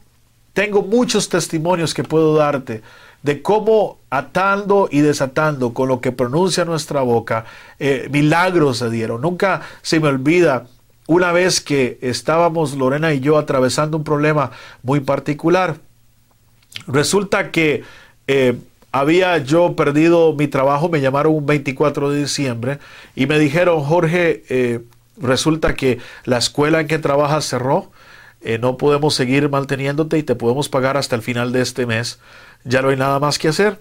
tengo 0.54 0.82
muchos 0.82 1.30
testimonios 1.30 1.94
que 1.94 2.04
puedo 2.04 2.36
darte 2.36 2.82
de 3.24 3.42
cómo 3.42 4.00
atando 4.10 4.88
y 4.92 5.02
desatando 5.02 5.74
con 5.74 5.88
lo 5.88 6.02
que 6.02 6.12
pronuncia 6.12 6.66
nuestra 6.66 7.02
boca, 7.02 7.46
eh, 7.80 8.08
milagros 8.12 8.78
se 8.78 8.90
dieron. 8.90 9.22
Nunca 9.22 9.62
se 9.82 10.00
me 10.00 10.08
olvida 10.08 10.68
una 11.08 11.32
vez 11.32 11.62
que 11.62 11.98
estábamos 12.02 12.76
Lorena 12.76 13.14
y 13.14 13.22
yo 13.22 13.38
atravesando 13.38 13.98
un 13.98 14.04
problema 14.04 14.52
muy 14.84 15.00
particular. 15.00 15.78
Resulta 16.86 17.50
que 17.50 17.84
eh, 18.28 18.56
había 18.92 19.38
yo 19.40 19.76
perdido 19.76 20.34
mi 20.34 20.48
trabajo, 20.48 20.90
me 20.90 21.02
llamaron 21.02 21.34
un 21.34 21.46
24 21.46 22.12
de 22.12 22.20
diciembre 22.20 22.80
y 23.16 23.26
me 23.26 23.40
dijeron, 23.40 23.82
Jorge, 23.84 24.44
eh, 24.50 24.82
resulta 25.18 25.76
que 25.76 26.00
la 26.26 26.38
escuela 26.38 26.82
en 26.82 26.88
que 26.88 27.00
trabajas 27.00 27.46
cerró, 27.46 27.92
eh, 28.42 28.60
no 28.60 28.78
podemos 28.78 29.16
seguir 29.16 29.50
manteniéndote 29.50 30.18
y 30.18 30.24
te 30.24 30.36
podemos 30.36 30.70
pagar 30.70 30.98
hasta 30.98 31.16
el 31.16 31.22
final 31.22 31.52
de 31.52 31.62
este 31.62 31.86
mes, 31.86 32.20
ya 32.66 32.82
no 32.82 32.90
hay 32.90 32.98
nada 32.98 33.20
más 33.20 33.40
que 33.40 33.48
hacer. 33.48 33.80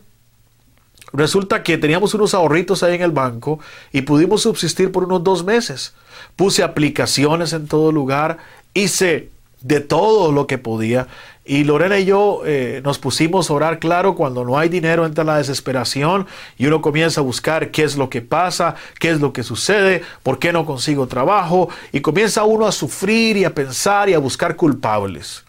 Resulta 1.17 1.63
que 1.63 1.79
teníamos 1.79 2.13
unos 2.13 2.35
ahorritos 2.35 2.83
ahí 2.83 2.95
en 2.95 3.03
el 3.03 3.11
banco 3.11 3.59
y 3.91 4.03
pudimos 4.03 4.43
subsistir 4.43 4.93
por 4.93 5.05
unos 5.05 5.25
dos 5.25 5.45
meses. 5.45 5.95
Puse 6.37 6.63
aplicaciones 6.63 7.55
en 7.55 7.67
todo 7.67 7.91
lugar, 7.91 8.37
hice 8.75 9.31
de 9.63 9.81
todo 9.81 10.31
lo 10.31 10.47
que 10.47 10.59
podía. 10.59 11.09
Y 11.47 11.65
Lorena 11.65 11.99
y 11.99 12.05
yo 12.05 12.43
eh, 12.45 12.83
nos 12.85 12.99
pusimos 12.99 13.49
a 13.49 13.55
orar, 13.55 13.79
claro, 13.79 14.15
cuando 14.15 14.45
no 14.45 14.59
hay 14.59 14.69
dinero 14.69 15.07
entra 15.07 15.25
la 15.25 15.39
desesperación 15.39 16.27
y 16.59 16.67
uno 16.67 16.83
comienza 16.83 17.23
a 17.23 17.25
buscar 17.25 17.71
qué 17.71 17.85
es 17.85 17.97
lo 17.97 18.11
que 18.11 18.21
pasa, 18.21 18.75
qué 18.99 19.09
es 19.09 19.21
lo 19.21 19.33
que 19.33 19.43
sucede, 19.43 20.03
por 20.23 20.39
qué 20.39 20.53
no 20.53 20.67
consigo 20.67 21.07
trabajo 21.07 21.71
y 21.93 22.01
comienza 22.01 22.45
uno 22.45 22.67
a 22.67 22.73
sufrir 22.73 23.39
y 23.39 23.45
a 23.45 23.55
pensar 23.55 24.11
y 24.11 24.15
a 24.15 24.19
buscar 24.19 24.55
culpables. 24.55 25.45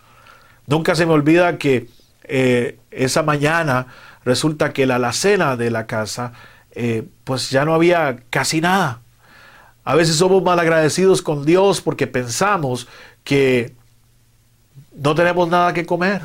Nunca 0.66 0.96
se 0.96 1.06
me 1.06 1.12
olvida 1.12 1.58
que 1.58 1.88
eh, 2.24 2.78
esa 2.92 3.24
mañana 3.24 3.88
resulta 4.28 4.74
que 4.74 4.86
la 4.86 4.96
alacena 4.96 5.56
de 5.56 5.72
la 5.72 5.88
casa, 5.88 6.34
eh, 6.72 7.08
pues 7.24 7.50
ya 7.50 7.64
no 7.64 7.74
había 7.74 8.18
casi 8.30 8.60
nada. 8.60 9.00
A 9.86 9.96
veces 9.96 10.18
somos 10.18 10.44
mal 10.44 10.60
agradecidos 10.60 11.22
con 11.22 11.46
Dios 11.46 11.80
porque 11.80 12.08
pensamos 12.08 12.88
que 13.24 13.74
no 14.94 15.16
tenemos 15.16 15.48
nada 15.48 15.74
que 15.74 15.86
comer. 15.86 16.24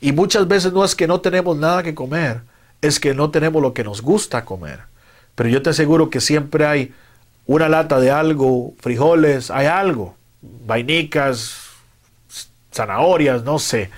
Y 0.00 0.10
muchas 0.10 0.48
veces 0.48 0.72
no 0.72 0.84
es 0.84 0.96
que 0.96 1.06
no 1.06 1.20
tenemos 1.20 1.56
nada 1.56 1.84
que 1.84 1.94
comer, 1.94 2.40
es 2.82 2.98
que 2.98 3.14
no 3.14 3.30
tenemos 3.30 3.62
lo 3.62 3.72
que 3.72 3.84
nos 3.84 4.02
gusta 4.02 4.44
comer. 4.44 4.80
Pero 5.36 5.48
yo 5.48 5.62
te 5.62 5.70
aseguro 5.70 6.10
que 6.10 6.20
siempre 6.20 6.66
hay 6.66 6.92
una 7.46 7.68
lata 7.68 8.00
de 8.00 8.10
algo, 8.10 8.74
frijoles, 8.80 9.50
hay 9.50 9.66
algo. 9.66 10.16
vainicas, 10.42 11.54
zanahorias, 12.72 13.44
no 13.44 13.60
sé. 13.60 13.90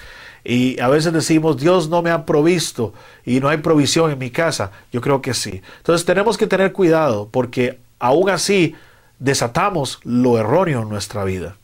Y 0.44 0.80
a 0.80 0.88
veces 0.88 1.12
decimos, 1.12 1.58
Dios 1.58 1.88
no 1.88 2.02
me 2.02 2.10
ha 2.10 2.24
provisto 2.24 2.94
y 3.24 3.40
no 3.40 3.48
hay 3.48 3.58
provisión 3.58 4.10
en 4.10 4.18
mi 4.18 4.30
casa. 4.30 4.70
Yo 4.92 5.00
creo 5.00 5.20
que 5.20 5.34
sí. 5.34 5.62
Entonces 5.78 6.06
tenemos 6.06 6.38
que 6.38 6.46
tener 6.46 6.72
cuidado 6.72 7.28
porque 7.30 7.78
aún 7.98 8.30
así 8.30 8.74
desatamos 9.18 10.00
lo 10.04 10.38
erróneo 10.38 10.82
en 10.82 10.88
nuestra 10.88 11.24
vida. 11.24 11.56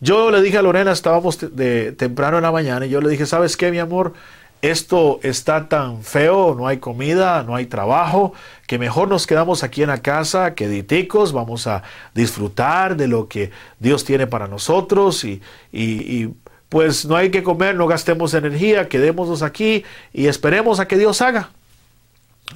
Yo 0.00 0.30
le 0.30 0.40
dije 0.42 0.58
a 0.58 0.62
Lorena, 0.62 0.92
estábamos 0.92 1.38
de, 1.56 1.92
temprano 1.92 2.36
en 2.36 2.44
la 2.44 2.52
mañana, 2.52 2.86
y 2.86 2.90
yo 2.90 3.00
le 3.00 3.08
dije, 3.08 3.26
¿sabes 3.26 3.56
qué, 3.56 3.72
mi 3.72 3.80
amor? 3.80 4.14
Esto 4.62 5.18
está 5.22 5.68
tan 5.68 6.02
feo, 6.02 6.54
no 6.56 6.68
hay 6.68 6.78
comida, 6.78 7.42
no 7.42 7.56
hay 7.56 7.66
trabajo, 7.66 8.32
que 8.66 8.78
mejor 8.78 9.08
nos 9.08 9.26
quedamos 9.26 9.64
aquí 9.64 9.82
en 9.82 9.88
la 9.88 10.02
casa, 10.02 10.54
que 10.54 10.68
diticos, 10.68 11.32
vamos 11.32 11.66
a 11.66 11.82
disfrutar 12.14 12.96
de 12.96 13.08
lo 13.08 13.28
que 13.28 13.50
Dios 13.80 14.04
tiene 14.04 14.28
para 14.28 14.46
nosotros 14.46 15.24
y, 15.24 15.42
y 15.72 16.30
pues 16.68 17.06
no 17.06 17.16
hay 17.16 17.30
que 17.30 17.42
comer, 17.42 17.74
no 17.74 17.86
gastemos 17.86 18.34
energía, 18.34 18.88
quedémonos 18.88 19.42
aquí 19.42 19.84
y 20.12 20.26
esperemos 20.26 20.80
a 20.80 20.88
que 20.88 20.98
Dios 20.98 21.22
haga. 21.22 21.50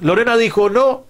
Lorena 0.01 0.37
dijo, 0.37 0.69
no, 0.69 1.05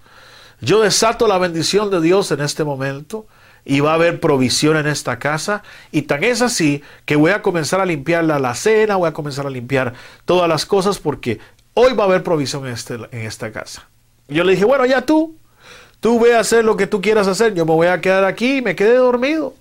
yo 0.62 0.82
desato 0.82 1.28
la 1.28 1.38
bendición 1.38 1.90
de 1.90 2.02
Dios 2.02 2.32
en 2.32 2.42
este 2.42 2.64
momento 2.64 3.26
y 3.66 3.80
va 3.80 3.92
a 3.92 3.96
haber 3.96 4.20
provisión 4.20 4.78
en 4.78 4.88
esta 4.88 5.20
casa. 5.20 5.64
Y 5.92 6.04
tan 6.04 6.24
es 6.24 6.42
así 6.42 6.82
que 7.06 7.16
voy 7.16 7.32
a 7.32 7.42
comenzar 7.42 7.82
a 7.82 7.86
limpiar 7.86 8.24
la 8.24 8.56
cena, 8.56 8.96
voy 8.96 9.10
a 9.10 9.14
comenzar 9.14 9.46
a 9.46 9.50
limpiar 9.50 9.94
todas 10.26 10.48
las 10.50 10.66
cosas 10.66 11.00
porque 11.00 11.40
hoy 11.74 11.94
va 11.94 12.04
a 12.04 12.08
haber 12.08 12.24
provisión 12.24 12.66
en, 12.68 12.74
este, 12.74 12.96
en 12.96 13.22
esta 13.26 13.52
casa. 13.52 13.88
Yo 14.28 14.44
le 14.44 14.54
dije, 14.54 14.66
bueno, 14.66 14.86
ya 14.86 15.02
tú, 15.02 15.36
tú 16.00 16.20
ve 16.20 16.36
a 16.36 16.40
hacer 16.40 16.64
lo 16.64 16.78
que 16.78 16.88
tú 16.88 17.02
quieras 17.02 17.28
hacer, 17.28 17.54
yo 17.54 17.66
me 17.66 17.74
voy 17.74 17.88
a 17.88 18.00
quedar 18.00 18.24
aquí 18.26 18.58
y 18.58 18.62
me 18.62 18.76
quedé 18.76 18.96
dormido. 18.96 19.54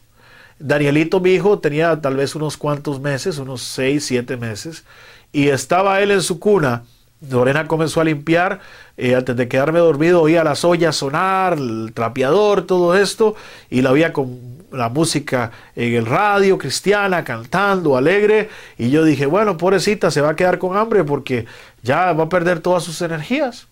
Danielito, 0.62 1.18
mi 1.18 1.30
hijo, 1.30 1.58
tenía 1.58 2.00
tal 2.00 2.16
vez 2.16 2.36
unos 2.36 2.56
cuantos 2.56 3.00
meses, 3.00 3.38
unos 3.38 3.62
seis, 3.62 4.06
siete 4.06 4.36
meses, 4.36 4.84
y 5.32 5.48
estaba 5.48 6.00
él 6.00 6.12
en 6.12 6.22
su 6.22 6.38
cuna. 6.38 6.84
Lorena 7.28 7.66
comenzó 7.66 8.00
a 8.00 8.04
limpiar, 8.04 8.60
eh, 8.96 9.16
antes 9.16 9.36
de 9.36 9.48
quedarme 9.48 9.80
dormido 9.80 10.22
oía 10.22 10.44
las 10.44 10.64
ollas 10.64 10.94
sonar, 10.96 11.54
el 11.54 11.92
trapeador, 11.94 12.62
todo 12.62 12.96
esto, 12.96 13.34
y 13.70 13.82
la 13.82 13.90
oía 13.90 14.12
con 14.12 14.38
la 14.70 14.88
música 14.88 15.50
en 15.74 15.94
el 15.94 16.06
radio, 16.06 16.58
cristiana, 16.58 17.24
cantando, 17.24 17.96
alegre, 17.96 18.48
y 18.78 18.90
yo 18.90 19.04
dije, 19.04 19.26
bueno, 19.26 19.56
pobrecita, 19.56 20.12
se 20.12 20.20
va 20.20 20.30
a 20.30 20.36
quedar 20.36 20.58
con 20.58 20.76
hambre 20.76 21.02
porque 21.02 21.46
ya 21.82 22.12
va 22.12 22.24
a 22.24 22.28
perder 22.28 22.60
todas 22.60 22.84
sus 22.84 23.02
energías. 23.02 23.66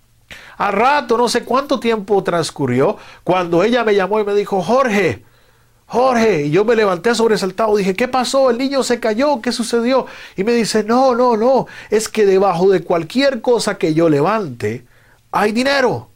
A 0.59 0.73
rato, 0.73 1.17
no 1.17 1.29
sé 1.29 1.45
cuánto 1.45 1.79
tiempo 1.79 2.23
transcurrió, 2.25 2.97
cuando 3.23 3.63
ella 3.63 3.85
me 3.85 3.95
llamó 3.95 4.19
y 4.19 4.25
me 4.25 4.35
dijo, 4.35 4.61
Jorge, 4.61 5.25
Jorge, 5.91 6.47
y 6.47 6.51
yo 6.51 6.65
me 6.65 6.77
levanté 6.77 7.17
sobresaltado, 7.17 7.77
dije, 7.77 7.97
¿qué 7.97 8.07
pasó? 8.07 8.49
El 8.49 8.59
niño 8.59 8.85
se 8.85 9.01
cayó, 9.01 9.41
¿qué 9.43 9.51
sucedió? 9.51 10.07
Y 10.37 10.45
me 10.45 10.53
dice, 10.53 10.85
no, 10.85 11.17
no, 11.17 11.37
no, 11.37 11.67
es 11.91 12.09
que 12.09 12.27
debajo 12.27 12.71
de 12.71 12.85
cualquier 12.85 13.41
cosa 13.41 13.77
que 13.77 13.93
yo 13.93 14.09
levante, 14.09 14.85
hay 15.33 15.51
dinero. 15.51 16.07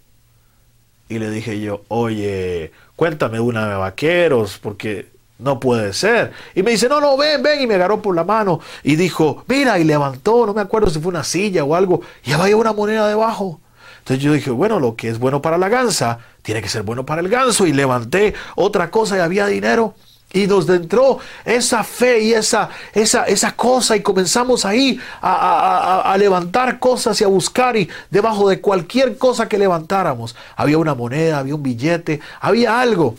Y 1.09 1.19
le 1.19 1.29
dije 1.29 1.61
yo, 1.61 1.83
oye, 1.89 2.71
cuéntame 2.95 3.41
una 3.41 3.69
de 3.69 3.75
vaqueros, 3.75 4.61
porque 4.63 5.09
no 5.41 5.59
puede 5.59 5.93
ser. 5.93 6.31
Y 6.55 6.63
me 6.63 6.71
dice, 6.71 6.89
no, 6.89 7.01
no, 7.01 7.17
ven, 7.17 7.43
ven. 7.43 7.61
Y 7.61 7.67
me 7.67 7.75
agarró 7.75 8.01
por 8.01 8.15
la 8.15 8.23
mano 8.23 8.61
y 8.85 8.95
dijo, 8.95 9.43
mira, 9.49 9.81
y 9.81 9.85
levantó, 9.85 10.47
no 10.47 10.55
me 10.55 10.61
acuerdo 10.61 10.89
si 10.89 11.01
fue 11.01 11.11
una 11.11 11.25
silla 11.25 11.65
o 11.65 11.75
algo, 11.75 12.01
y 12.23 12.31
había 12.31 12.57
una 12.57 12.73
moneda 12.73 13.09
debajo. 13.09 13.61
Entonces 14.05 14.23
yo 14.23 14.35
dije, 14.35 14.51
bueno, 14.51 14.81
lo 14.81 14.97
que 14.97 15.09
es 15.09 15.19
bueno 15.19 15.41
para 15.41 15.57
la 15.57 15.71
gansa, 15.71 16.19
tiene 16.43 16.61
que 16.61 16.69
ser 16.69 16.83
bueno 16.83 17.07
para 17.07 17.23
el 17.23 17.31
ganso. 17.31 17.67
Y 17.67 17.73
levanté 17.73 18.35
otra 18.55 18.91
cosa 18.91 19.17
y 19.17 19.21
había 19.21 19.47
dinero. 19.47 19.95
Y 20.31 20.47
nos 20.47 20.69
entró 20.69 21.21
esa 21.47 21.83
fe 21.85 22.21
y 22.21 22.35
esa, 22.35 22.69
esa, 22.93 23.25
esa 23.25 23.53
cosa 23.53 23.97
y 23.97 24.03
comenzamos 24.03 24.67
ahí 24.67 25.01
a, 25.23 26.03
a, 26.13 26.19
levantar 26.19 26.81
cosas 26.81 27.19
y 27.21 27.25
a 27.25 27.29
buscar 27.29 27.77
y 27.77 27.89
debajo 28.11 28.49
de 28.49 28.61
cualquier 28.61 29.17
cosa 29.17 29.49
que 29.49 29.59
levantáramos 29.59 30.35
había 30.57 30.77
una 30.77 30.95
moneda, 30.95 31.39
había 31.39 31.55
un 31.55 31.63
billete, 31.63 32.21
había 32.41 32.81
algo. 32.81 33.15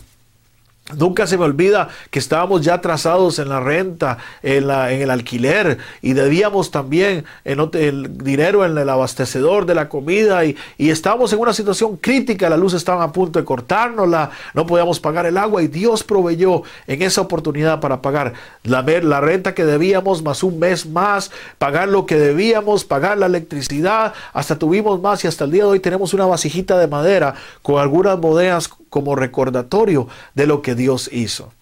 Nunca 0.94 1.26
se 1.26 1.36
me 1.36 1.42
olvida 1.42 1.88
que 2.10 2.20
estábamos 2.20 2.62
ya 2.62 2.80
trazados 2.80 3.40
en 3.40 3.48
la 3.48 3.58
renta, 3.58 4.18
en, 4.40 4.70
el 4.70 5.10
alquiler 5.10 5.78
y 6.00 6.12
debíamos 6.12 6.70
también 6.70 7.24
el 7.44 8.18
dinero 8.18 8.64
en 8.64 8.78
el 8.78 8.88
abastecedor 8.88 9.66
de 9.66 9.74
la 9.74 9.88
comida 9.88 10.44
y, 10.44 10.56
y, 10.78 10.90
estábamos 10.90 11.32
en 11.32 11.40
una 11.40 11.52
situación 11.52 11.96
crítica, 11.96 12.48
la 12.48 12.56
luz 12.56 12.72
estaba 12.72 13.02
a 13.02 13.10
punto 13.10 13.40
de 13.40 13.44
cortárnosla, 13.44 14.30
no 14.54 14.64
podíamos 14.64 15.00
pagar 15.00 15.26
el 15.26 15.38
agua 15.38 15.60
y 15.60 15.66
Dios 15.66 16.04
proveyó 16.04 16.62
en 16.86 17.02
esa 17.02 17.20
oportunidad 17.22 17.80
para 17.80 18.00
pagar 18.00 18.34
la, 18.62 18.82
la 18.82 19.20
renta 19.20 19.54
que 19.54 19.64
debíamos 19.64 20.22
más 20.22 20.44
un 20.44 20.60
mes 20.60 20.86
más, 20.86 21.32
pagar 21.58 21.88
lo 21.88 22.06
que 22.06 22.16
debíamos, 22.16 22.84
pagar 22.84 23.18
la 23.18 23.26
electricidad, 23.26 24.14
hasta 24.32 24.56
tuvimos 24.56 25.00
más 25.00 25.24
y 25.24 25.26
hasta 25.26 25.46
el 25.46 25.50
día 25.50 25.64
de 25.64 25.70
hoy 25.70 25.80
tenemos 25.80 26.14
una 26.14 26.26
vasijita 26.26 26.78
de 26.78 26.86
madera 26.86 27.34
con 27.62 27.80
algunas 27.80 28.20
bodegas 28.20 28.70
como 28.90 29.16
recordatorio 29.16 30.08
de 30.34 30.46
lo 30.46 30.62
que 30.62 30.74
Dios 30.74 31.10
hizo. 31.12 31.52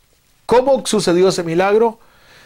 ¿Cómo 0.47 0.85
sucedió 0.87 1.29
ese 1.29 1.43
milagro? 1.43 1.99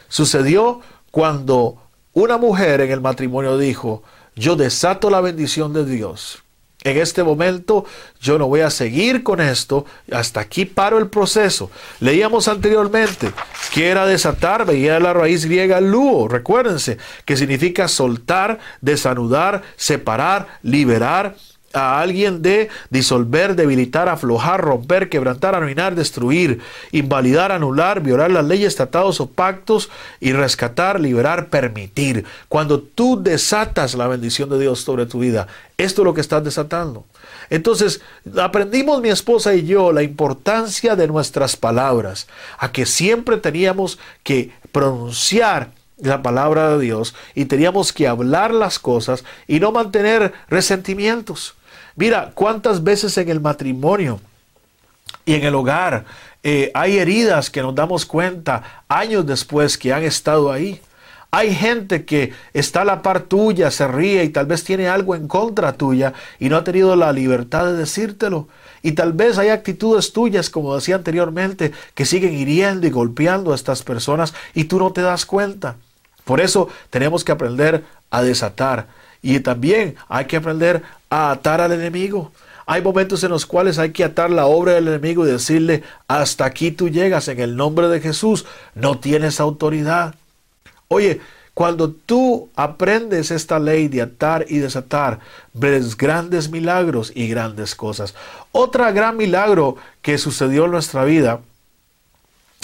Sucedió 0.08 0.80
cuando 1.10 1.82
una 2.12 2.38
mujer 2.38 2.80
en 2.80 2.90
el 2.90 3.00
matrimonio 3.00 3.58
dijo, 3.58 4.02
yo 4.34 4.56
desato 4.56 5.10
la 5.10 5.20
bendición 5.20 5.72
de 5.72 5.84
Dios. 5.84 6.42
En 6.84 6.96
este 6.96 7.24
momento 7.24 7.84
yo 8.20 8.38
no 8.38 8.46
voy 8.46 8.60
a 8.60 8.70
seguir 8.70 9.24
con 9.24 9.40
esto, 9.40 9.84
hasta 10.12 10.40
aquí 10.40 10.64
paro 10.64 10.98
el 10.98 11.08
proceso. 11.08 11.72
Leíamos 11.98 12.46
anteriormente 12.46 13.32
que 13.74 13.88
era 13.88 14.06
desatar, 14.06 14.64
veía 14.64 15.00
la 15.00 15.12
raíz 15.12 15.44
griega 15.44 15.80
luo, 15.80 16.28
recuérdense, 16.28 16.98
que 17.24 17.36
significa 17.36 17.88
soltar, 17.88 18.60
desanudar, 18.80 19.62
separar, 19.76 20.46
liberar, 20.62 21.34
a 21.72 22.00
alguien 22.00 22.42
de 22.42 22.68
disolver, 22.90 23.54
debilitar, 23.54 24.08
aflojar, 24.08 24.60
romper, 24.60 25.08
quebrantar, 25.08 25.54
arruinar, 25.54 25.94
destruir, 25.94 26.60
invalidar, 26.92 27.52
anular, 27.52 28.00
violar 28.00 28.30
las 28.30 28.44
leyes, 28.44 28.76
tratados 28.76 29.20
o 29.20 29.28
pactos 29.28 29.90
y 30.20 30.32
rescatar, 30.32 31.00
liberar, 31.00 31.48
permitir. 31.48 32.24
Cuando 32.48 32.80
tú 32.80 33.22
desatas 33.22 33.94
la 33.94 34.08
bendición 34.08 34.48
de 34.48 34.58
Dios 34.58 34.80
sobre 34.80 35.06
tu 35.06 35.18
vida, 35.18 35.46
esto 35.76 36.02
es 36.02 36.04
lo 36.06 36.14
que 36.14 36.20
estás 36.20 36.42
desatando. 36.42 37.04
Entonces, 37.50 38.00
aprendimos 38.40 39.00
mi 39.00 39.10
esposa 39.10 39.54
y 39.54 39.64
yo 39.64 39.92
la 39.92 40.02
importancia 40.02 40.96
de 40.96 41.06
nuestras 41.06 41.56
palabras, 41.56 42.26
a 42.58 42.72
que 42.72 42.86
siempre 42.86 43.36
teníamos 43.36 43.98
que 44.22 44.52
pronunciar 44.72 45.70
la 45.98 46.22
palabra 46.22 46.70
de 46.70 46.84
Dios 46.84 47.14
y 47.34 47.46
teníamos 47.46 47.92
que 47.92 48.06
hablar 48.06 48.54
las 48.54 48.78
cosas 48.78 49.24
y 49.46 49.60
no 49.60 49.72
mantener 49.72 50.32
resentimientos. 50.48 51.57
Mira, 51.98 52.30
cuántas 52.32 52.84
veces 52.84 53.18
en 53.18 53.28
el 53.28 53.40
matrimonio 53.40 54.20
y 55.24 55.34
en 55.34 55.42
el 55.42 55.54
hogar 55.56 56.04
eh, 56.44 56.70
hay 56.72 56.96
heridas 56.96 57.50
que 57.50 57.60
nos 57.60 57.74
damos 57.74 58.06
cuenta 58.06 58.84
años 58.86 59.26
después 59.26 59.76
que 59.76 59.92
han 59.92 60.04
estado 60.04 60.52
ahí. 60.52 60.80
Hay 61.32 61.52
gente 61.52 62.04
que 62.04 62.32
está 62.54 62.82
a 62.82 62.84
la 62.84 63.02
par 63.02 63.22
tuya, 63.22 63.72
se 63.72 63.88
ríe 63.88 64.22
y 64.22 64.28
tal 64.28 64.46
vez 64.46 64.62
tiene 64.62 64.86
algo 64.86 65.16
en 65.16 65.26
contra 65.26 65.72
tuya 65.72 66.12
y 66.38 66.48
no 66.48 66.56
ha 66.56 66.62
tenido 66.62 66.94
la 66.94 67.12
libertad 67.12 67.66
de 67.66 67.72
decírtelo. 67.72 68.46
Y 68.80 68.92
tal 68.92 69.12
vez 69.12 69.36
hay 69.36 69.48
actitudes 69.48 70.12
tuyas, 70.12 70.50
como 70.50 70.76
decía 70.76 70.94
anteriormente, 70.94 71.72
que 71.94 72.06
siguen 72.06 72.32
hiriendo 72.32 72.86
y 72.86 72.90
golpeando 72.90 73.50
a 73.50 73.56
estas 73.56 73.82
personas 73.82 74.34
y 74.54 74.64
tú 74.64 74.78
no 74.78 74.92
te 74.92 75.02
das 75.02 75.26
cuenta. 75.26 75.74
Por 76.24 76.40
eso 76.40 76.68
tenemos 76.90 77.24
que 77.24 77.32
aprender 77.32 77.84
a 78.08 78.22
desatar 78.22 78.86
y 79.22 79.40
también 79.40 79.96
hay 80.08 80.26
que 80.26 80.36
aprender 80.36 80.82
a 81.10 81.30
atar 81.30 81.60
al 81.60 81.72
enemigo. 81.72 82.32
Hay 82.66 82.82
momentos 82.82 83.24
en 83.24 83.30
los 83.30 83.46
cuales 83.46 83.78
hay 83.78 83.92
que 83.92 84.04
atar 84.04 84.30
la 84.30 84.46
obra 84.46 84.74
del 84.74 84.88
enemigo 84.88 85.26
y 85.26 85.30
decirle, 85.30 85.82
hasta 86.06 86.44
aquí 86.44 86.70
tú 86.70 86.90
llegas 86.90 87.28
en 87.28 87.40
el 87.40 87.56
nombre 87.56 87.88
de 87.88 88.00
Jesús, 88.00 88.44
no 88.74 88.98
tienes 88.98 89.40
autoridad. 89.40 90.14
Oye, 90.88 91.20
cuando 91.54 91.90
tú 91.90 92.50
aprendes 92.54 93.30
esta 93.30 93.58
ley 93.58 93.88
de 93.88 94.02
atar 94.02 94.44
y 94.48 94.58
desatar, 94.58 95.18
ves 95.54 95.96
grandes 95.96 96.50
milagros 96.50 97.10
y 97.14 97.26
grandes 97.26 97.74
cosas. 97.74 98.14
Otra 98.52 98.92
gran 98.92 99.16
milagro 99.16 99.76
que 100.02 100.18
sucedió 100.18 100.66
en 100.66 100.70
nuestra 100.70 101.04
vida 101.04 101.40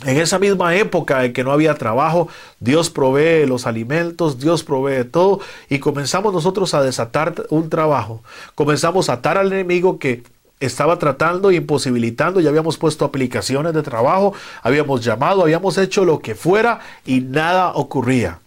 en 0.04 0.18
esa 0.18 0.38
misma 0.38 0.74
época 0.76 1.24
en 1.24 1.32
que 1.32 1.44
no 1.44 1.52
había 1.52 1.74
trabajo, 1.74 2.28
Dios 2.60 2.90
provee 2.90 3.46
los 3.46 3.66
alimentos, 3.66 4.38
Dios 4.38 4.62
provee 4.62 5.04
todo 5.04 5.40
y 5.68 5.78
comenzamos 5.78 6.32
nosotros 6.32 6.74
a 6.74 6.82
desatar 6.82 7.46
un 7.50 7.70
trabajo. 7.70 8.22
Comenzamos 8.54 9.08
a 9.08 9.14
atar 9.14 9.38
al 9.38 9.52
enemigo 9.52 9.98
que 9.98 10.22
estaba 10.60 10.98
tratando 10.98 11.50
y 11.50 11.56
imposibilitando, 11.56 12.40
ya 12.40 12.50
habíamos 12.50 12.76
puesto 12.76 13.04
aplicaciones 13.04 13.72
de 13.74 13.82
trabajo, 13.82 14.34
habíamos 14.62 15.04
llamado, 15.04 15.42
habíamos 15.42 15.78
hecho 15.78 16.04
lo 16.04 16.20
que 16.20 16.34
fuera 16.34 16.80
y 17.04 17.20
nada 17.20 17.72
ocurría. 17.74 18.40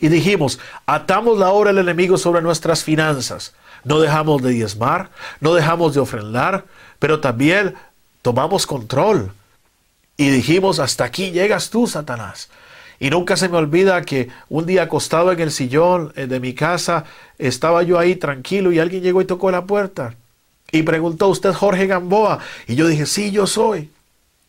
Y 0.00 0.08
dijimos, 0.08 0.60
atamos 0.86 1.38
la 1.38 1.50
obra 1.50 1.72
del 1.72 1.78
enemigo 1.78 2.18
sobre 2.18 2.42
nuestras 2.42 2.84
finanzas. 2.84 3.54
No 3.84 4.00
dejamos 4.00 4.42
de 4.42 4.50
diezmar, 4.50 5.10
no 5.40 5.54
dejamos 5.54 5.94
de 5.94 6.00
ofrendar, 6.00 6.64
pero 6.98 7.20
también 7.20 7.74
tomamos 8.22 8.66
control 8.66 9.32
Y 10.18 10.30
dijimos, 10.30 10.80
hasta 10.80 11.04
aquí 11.04 11.30
llegas 11.30 11.70
tú, 11.70 11.86
Satanás. 11.86 12.50
Y 12.98 13.08
nunca 13.08 13.36
se 13.36 13.48
me 13.48 13.56
olvida 13.56 14.02
que 14.02 14.28
un 14.48 14.66
día 14.66 14.82
acostado 14.82 15.30
en 15.30 15.38
el 15.38 15.52
sillón 15.52 16.12
eh, 16.16 16.26
de 16.26 16.40
mi 16.40 16.54
casa, 16.54 17.04
estaba 17.38 17.84
yo 17.84 18.00
ahí 18.00 18.16
tranquilo 18.16 18.72
y 18.72 18.80
alguien 18.80 19.02
llegó 19.02 19.22
y 19.22 19.26
tocó 19.26 19.52
la 19.52 19.64
puerta. 19.64 20.16
Y 20.72 20.82
preguntó, 20.82 21.28
¿usted 21.28 21.52
Jorge 21.54 21.86
Gamboa? 21.86 22.40
Y 22.66 22.74
yo 22.74 22.88
dije, 22.88 23.06
sí, 23.06 23.30
yo 23.30 23.46
soy. 23.46 23.90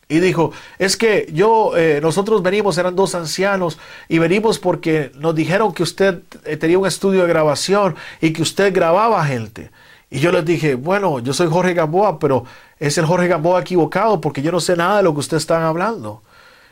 Y 0.07 0.19
dijo, 0.19 0.51
es 0.79 0.97
que 0.97 1.29
yo, 1.31 1.77
eh, 1.77 1.99
nosotros 2.01 2.41
venimos, 2.41 2.79
eran 2.79 2.95
dos 2.95 3.13
ancianos, 3.13 3.77
y 4.07 4.17
venimos 4.17 4.57
porque 4.57 5.11
nos 5.13 5.35
dijeron 5.35 5.71
que 5.71 5.83
usted 5.83 6.21
eh, 6.45 6.57
tenía 6.57 6.79
un 6.79 6.87
estudio 6.87 7.21
de 7.21 7.27
grabación 7.27 7.95
y 8.19 8.33
que 8.33 8.41
usted 8.41 8.73
grababa 8.73 9.23
gente. 9.23 9.69
Y 10.11 10.19
yo 10.19 10.31
les 10.31 10.43
dije, 10.43 10.75
bueno, 10.75 11.19
yo 11.19 11.33
soy 11.33 11.47
Jorge 11.47 11.73
Gamboa, 11.73 12.17
pero 12.19 12.45
es 12.79 12.97
el 12.97 13.05
Jorge 13.05 13.27
Gamboa 13.27 13.61
equivocado 13.61 14.19
porque 14.19 14.41
yo 14.41 14.51
no 14.51 14.59
sé 14.59 14.75
nada 14.75 14.97
de 14.97 15.03
lo 15.03 15.13
que 15.13 15.19
usted 15.19 15.37
está 15.37 15.67
hablando. 15.67 16.21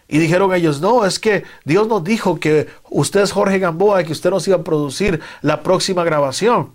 Y 0.08 0.20
dijeron 0.20 0.54
ellos, 0.54 0.82
no, 0.82 1.06
es 1.06 1.20
que 1.20 1.44
Dios 1.66 1.88
nos 1.88 2.04
dijo 2.04 2.40
que 2.40 2.68
usted 2.90 3.22
es 3.22 3.32
Jorge 3.32 3.60
Gamboa 3.60 4.02
y 4.02 4.06
que 4.06 4.14
usted 4.14 4.30
nos 4.30 4.48
iba 4.48 4.58
a 4.58 4.64
producir 4.64 5.20
la 5.42 5.62
próxima 5.62 6.04
grabación 6.04 6.70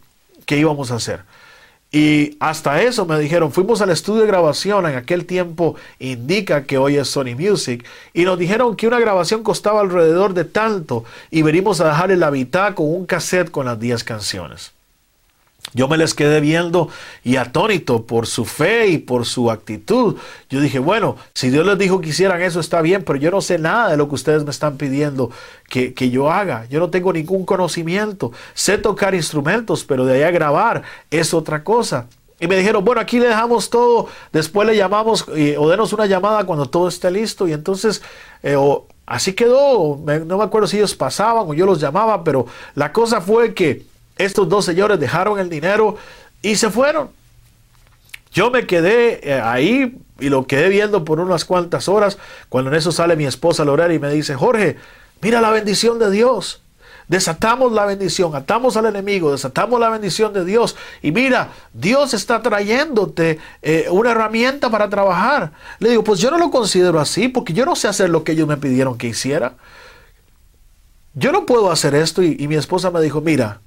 que 0.45 0.59
íbamos 0.59 0.91
a 0.91 0.97
hacer. 0.97 1.23
Y 1.91 2.37
hasta 2.41 2.81
eso 2.81 3.05
me 3.05 3.19
dijeron, 3.19 3.53
fuimos 3.53 3.83
al 3.83 3.91
estudio 3.91 4.23
de 4.23 4.27
grabación, 4.27 4.87
en 4.87 4.97
aquel 4.97 5.27
tiempo 5.27 5.77
indica 5.99 6.65
que 6.65 6.79
hoy 6.79 6.97
es 6.97 7.09
Sony 7.09 7.35
Music, 7.39 7.85
y 8.15 8.25
nos 8.25 8.39
dijeron 8.39 8.77
que 8.77 8.87
una 8.87 8.99
grabación 8.99 9.43
costaba 9.43 9.81
alrededor 9.81 10.33
de 10.33 10.45
tanto, 10.45 11.05
y 11.31 11.43
venimos 11.43 11.83
a 11.83 11.89
dejarle 11.89 12.17
la 12.17 12.31
mitad 12.31 12.73
con 12.73 12.87
un 12.87 13.05
cassette 13.05 13.51
con 13.51 13.67
las 13.67 13.79
10 13.79 14.05
canciones. 14.05 14.73
Yo 15.75 15.89
me 15.89 15.97
les 15.97 16.13
quedé 16.15 16.41
viendo 16.41 16.89
y 17.25 17.37
atónito 17.37 18.05
por 18.05 18.27
su 18.27 18.45
fe 18.45 18.89
y 18.89 18.99
por 18.99 19.25
su 19.25 19.51
actitud. 19.51 20.17
Yo 20.51 20.61
dije, 20.61 20.79
bueno, 20.79 21.17
si 21.33 21.49
Dios 21.49 21.67
les 21.67 21.79
dijo 21.79 22.01
que 22.01 22.11
hicieran 22.11 22.43
eso 22.43 22.61
está 22.61 22.83
bien, 22.83 23.05
pero 23.05 23.19
yo 23.19 23.31
no 23.31 23.41
sé 23.41 23.59
nada 23.59 23.91
de 23.91 23.97
lo 23.97 24.09
que 24.09 24.17
ustedes 24.17 24.45
me 24.45 24.51
están 24.51 24.77
pidiendo 24.77 25.31
que, 25.69 25.93
yo 26.11 26.31
haga. 26.31 26.67
Yo 26.69 26.79
no 26.79 26.91
tengo 26.91 27.13
ningún 27.13 27.47
conocimiento. 27.47 28.33
Sé 28.53 28.77
tocar 28.77 29.15
instrumentos, 29.15 29.85
pero 29.85 30.05
de 30.05 30.17
ahí 30.17 30.23
a 30.25 30.31
grabar 30.31 30.83
es 31.11 31.33
otra 31.33 31.65
cosa. 31.65 32.07
Y 32.39 32.49
me 32.49 32.57
dijeron, 32.57 32.85
bueno, 32.85 33.01
aquí 33.01 33.19
le 33.19 33.29
dejamos 33.29 33.71
todo, 33.71 34.09
después 34.33 34.67
le 34.67 34.77
llamamos 34.77 35.25
eh, 35.35 35.55
o 35.57 35.71
denos 35.71 35.93
una 35.93 36.07
llamada 36.07 36.45
cuando 36.45 36.67
todo 36.67 36.89
esté 36.89 37.11
listo. 37.11 37.49
Y 37.49 37.53
entonces, 37.55 38.03
eh, 38.43 38.59
así 39.07 39.33
quedó. 39.33 39.99
no 40.27 40.39
me 40.39 40.45
acuerdo 40.45 40.67
si 40.67 40.77
ellos 40.77 40.95
pasaban 40.95 41.45
o 41.49 41.55
yo 41.55 41.65
los 41.65 41.81
llamaba, 41.81 42.25
pero 42.25 42.45
la 42.75 42.93
cosa 42.93 43.23
fue 43.23 43.55
que 43.55 43.92
estos 44.17 44.49
dos 44.49 44.65
señores 44.65 45.01
dejaron 45.01 45.39
el 45.39 45.49
dinero 45.49 45.97
y 46.43 46.57
se 46.57 46.71
fueron. 46.71 47.11
Yo 48.33 48.51
me 48.51 48.67
quedé 48.67 49.21
eh, 49.29 49.41
ahí 49.41 49.99
y 50.19 50.29
lo 50.29 50.47
quedé 50.47 50.69
viendo 50.69 51.05
por 51.05 51.21
unas 51.21 51.45
cuantas 51.45 51.89
horas, 51.89 52.19
cuando 52.49 52.71
en 52.71 52.77
eso 52.77 52.93
sale 52.93 53.17
mi 53.17 53.27
esposa 53.27 53.65
Lorena 53.65 53.93
y 53.93 53.99
me 53.99 54.11
dice, 54.11 54.35
Jorge, 54.35 54.77
mira 55.21 55.41
la 55.41 55.51
bendición 55.51 55.99
de 55.99 56.11
Dios. 56.11 56.63
Desatamos 57.09 57.73
la 57.73 57.85
bendición, 57.85 58.35
atamos 58.35 58.77
al 58.77 58.87
enemigo, 58.87 59.33
desatamos 59.33 59.79
la 59.79 59.91
bendición 59.91 60.33
de 60.33 60.45
Dios. 60.45 60.77
Y 61.03 61.13
mira, 61.13 61.51
Dios 61.75 62.15
está 62.15 62.41
trayéndote 62.41 63.39
eh, 63.61 63.87
una 63.91 64.13
herramienta 64.13 64.71
para 64.71 64.89
trabajar. 64.89 65.53
Le 65.79 65.91
digo, 65.91 66.05
pues 66.05 66.21
yo 66.21 66.31
no 66.31 66.39
lo 66.39 66.51
considero 66.51 67.01
así, 67.01 67.29
porque 67.29 67.53
yo 67.53 67.67
no 67.67 67.77
sé 67.77 67.89
hacer 67.89 68.09
lo 68.09 68.25
que 68.25 68.33
ellos 68.33 68.49
me 68.49 68.57
pidieron 68.57 68.97
que 68.97 69.09
hiciera. 69.09 69.55
Yo 71.13 71.33
no 71.33 71.45
puedo 71.45 71.71
hacer 71.71 71.95
esto. 71.95 72.23
y 72.23 72.49
mi 72.49 72.55
esposa 72.55 72.91
me 72.91 73.03
dijo, 73.03 73.21
mira, 73.21 73.61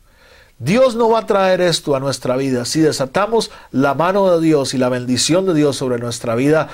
Dios 0.57 0.95
no 0.95 1.09
va 1.09 1.19
a 1.19 1.25
traer 1.25 1.59
esto 1.59 1.95
a 1.95 1.99
nuestra 1.99 2.37
vida. 2.37 2.63
Si 2.63 2.79
desatamos 2.79 3.51
la 3.71 3.93
mano 3.93 4.31
de 4.31 4.45
Dios 4.45 4.73
y 4.73 4.77
la 4.77 4.89
bendición 4.89 5.45
de 5.45 5.53
Dios 5.53 5.75
sobre 5.75 5.99
nuestra 5.99 6.33
vida, 6.35 6.69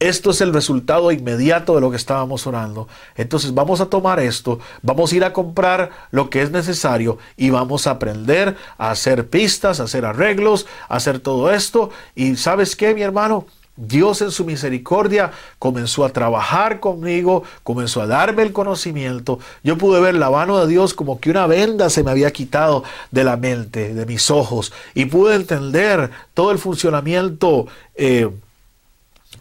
esto 0.00 0.30
es 0.30 0.40
el 0.40 0.54
resultado 0.54 1.12
inmediato 1.12 1.74
de 1.74 1.80
lo 1.80 1.90
que 1.90 1.96
estábamos 1.96 2.46
orando. 2.46 2.88
Entonces 3.16 3.52
vamos 3.52 3.80
a 3.80 3.86
tomar 3.86 4.20
esto, 4.20 4.60
vamos 4.80 5.12
a 5.12 5.16
ir 5.16 5.24
a 5.24 5.32
comprar 5.32 5.90
lo 6.10 6.30
que 6.30 6.40
es 6.40 6.52
necesario 6.52 7.18
y 7.36 7.50
vamos 7.50 7.86
a 7.86 7.92
aprender 7.92 8.56
a 8.78 8.92
hacer 8.92 9.28
pistas, 9.28 9.80
a 9.80 9.84
hacer 9.84 10.06
arreglos, 10.06 10.66
a 10.88 10.96
hacer 10.96 11.18
todo 11.18 11.50
esto. 11.50 11.90
Y 12.14 12.36
sabes 12.36 12.76
qué, 12.76 12.94
mi 12.94 13.02
hermano, 13.02 13.46
Dios 13.78 14.22
en 14.22 14.32
su 14.32 14.44
misericordia 14.44 15.30
comenzó 15.60 16.04
a 16.04 16.10
trabajar 16.10 16.80
conmigo, 16.80 17.44
comenzó 17.62 18.02
a 18.02 18.08
darme 18.08 18.42
el 18.42 18.52
conocimiento. 18.52 19.38
Yo 19.62 19.78
pude 19.78 20.00
ver 20.00 20.16
la 20.16 20.30
mano 20.30 20.58
de 20.58 20.66
Dios 20.66 20.94
como 20.94 21.20
que 21.20 21.30
una 21.30 21.46
venda 21.46 21.88
se 21.88 22.02
me 22.02 22.10
había 22.10 22.32
quitado 22.32 22.82
de 23.12 23.22
la 23.22 23.36
mente, 23.36 23.94
de 23.94 24.04
mis 24.04 24.30
ojos, 24.32 24.72
y 24.94 25.04
pude 25.04 25.36
entender 25.36 26.10
todo 26.34 26.50
el 26.50 26.58
funcionamiento 26.58 27.68
eh, 27.94 28.28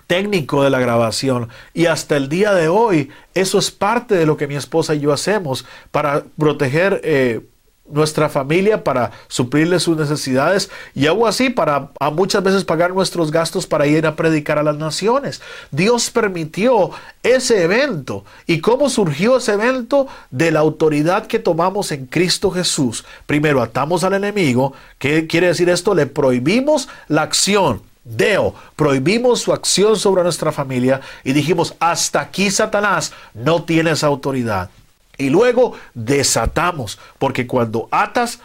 técnico 0.06 0.64
de 0.64 0.70
la 0.70 0.80
grabación. 0.80 1.50
Y 1.74 1.88
hasta 1.88 2.16
el 2.16 2.30
día 2.30 2.54
de 2.54 2.68
hoy, 2.68 3.10
eso 3.34 3.58
es 3.58 3.72
parte 3.72 4.16
de 4.16 4.28
lo 4.28 4.38
que 4.38 4.48
mi 4.48 4.56
esposa 4.56 4.94
y 4.94 5.00
yo 5.00 5.12
hacemos 5.14 5.66
para 5.92 6.24
proteger. 6.38 7.02
Eh, 7.04 7.42
nuestra 7.90 8.30
familia 8.30 8.84
para 8.84 9.12
suplirle 9.28 9.80
sus 9.80 9.98
necesidades 9.98 10.70
y 10.94 11.08
aún 11.08 11.28
así 11.28 11.50
para 11.50 11.90
a 12.00 12.10
muchas 12.10 12.44
veces 12.44 12.64
pagar 12.64 12.94
nuestros 12.94 13.32
gastos 13.32 13.66
para 13.66 13.88
ir 13.88 14.06
a 14.06 14.16
predicar 14.16 14.58
a 14.58 14.64
las 14.64 14.78
naciones. 14.78 15.42
Dios 15.72 16.10
permitió 16.10 16.92
ese 17.24 17.64
evento. 17.64 18.24
¿Y 18.46 18.60
cómo 18.60 18.90
surgió 18.90 19.38
ese 19.38 19.54
evento? 19.54 20.08
De 20.32 20.52
la 20.52 20.60
autoridad 20.60 21.28
que 21.28 21.40
tomamos 21.40 21.92
en 21.92 22.06
Cristo 22.06 22.52
Jesús. 22.52 23.06
Primero 23.26 23.62
atamos 23.62 24.04
al 24.04 24.14
enemigo. 24.14 24.74
¿Qué 25.00 25.28
quiere 25.28 25.48
decir 25.48 25.70
esto? 25.70 25.94
Le 25.96 26.06
prohibimos 26.06 26.90
la 27.08 27.24
acción. 27.24 27.82
Deo, 28.04 28.56
prohibimos 28.78 29.42
su 29.42 29.52
acción 29.52 29.98
sobre 29.98 30.24
nuestra 30.24 30.54
familia 30.54 31.02
y 31.26 31.34
dijimos, 31.34 31.76
hasta 31.78 32.22
aquí 32.22 32.50
Satanás, 32.50 33.12
no 33.34 33.64
tienes 33.64 34.02
autoridad. 34.02 34.70
Y 35.18 35.30
luego 35.30 35.74
desatamos, 35.94 37.00
porque 37.18 37.48
cuando 37.48 37.88
atas 37.92 38.40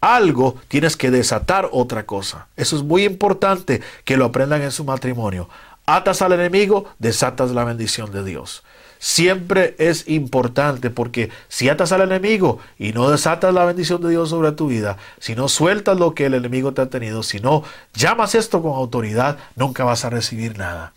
algo, 0.00 0.56
tienes 0.68 0.96
que 0.96 1.10
desatar 1.10 1.68
otra 1.72 2.04
cosa. 2.04 2.46
Eso 2.56 2.76
es 2.76 2.82
muy 2.82 3.04
importante 3.04 3.80
que 4.04 4.16
lo 4.16 4.26
aprendan 4.26 4.62
en 4.62 4.70
su 4.70 4.84
matrimonio. 4.84 5.48
Atas 5.86 6.22
al 6.22 6.32
enemigo, 6.32 6.86
desatas 6.98 7.50
la 7.50 7.64
bendición 7.64 8.12
de 8.12 8.22
Dios. 8.22 8.62
Siempre 8.98 9.74
es 9.78 10.08
importante 10.08 10.88
porque 10.88 11.30
si 11.48 11.68
atas 11.68 11.92
al 11.92 12.02
enemigo 12.02 12.58
y 12.78 12.92
no 12.92 13.10
desatas 13.10 13.52
la 13.52 13.64
bendición 13.66 14.00
de 14.02 14.10
Dios 14.10 14.30
sobre 14.30 14.52
tu 14.52 14.68
vida, 14.68 14.96
si 15.18 15.34
no 15.34 15.48
sueltas 15.48 15.98
lo 15.98 16.14
que 16.14 16.26
el 16.26 16.34
enemigo 16.34 16.72
te 16.72 16.82
ha 16.82 16.86
tenido, 16.88 17.22
si 17.22 17.40
no 17.40 17.64
llamas 17.92 18.34
esto 18.34 18.62
con 18.62 18.72
autoridad, 18.72 19.36
nunca 19.56 19.84
vas 19.84 20.06
a 20.06 20.10
recibir 20.10 20.56
nada. 20.56 20.94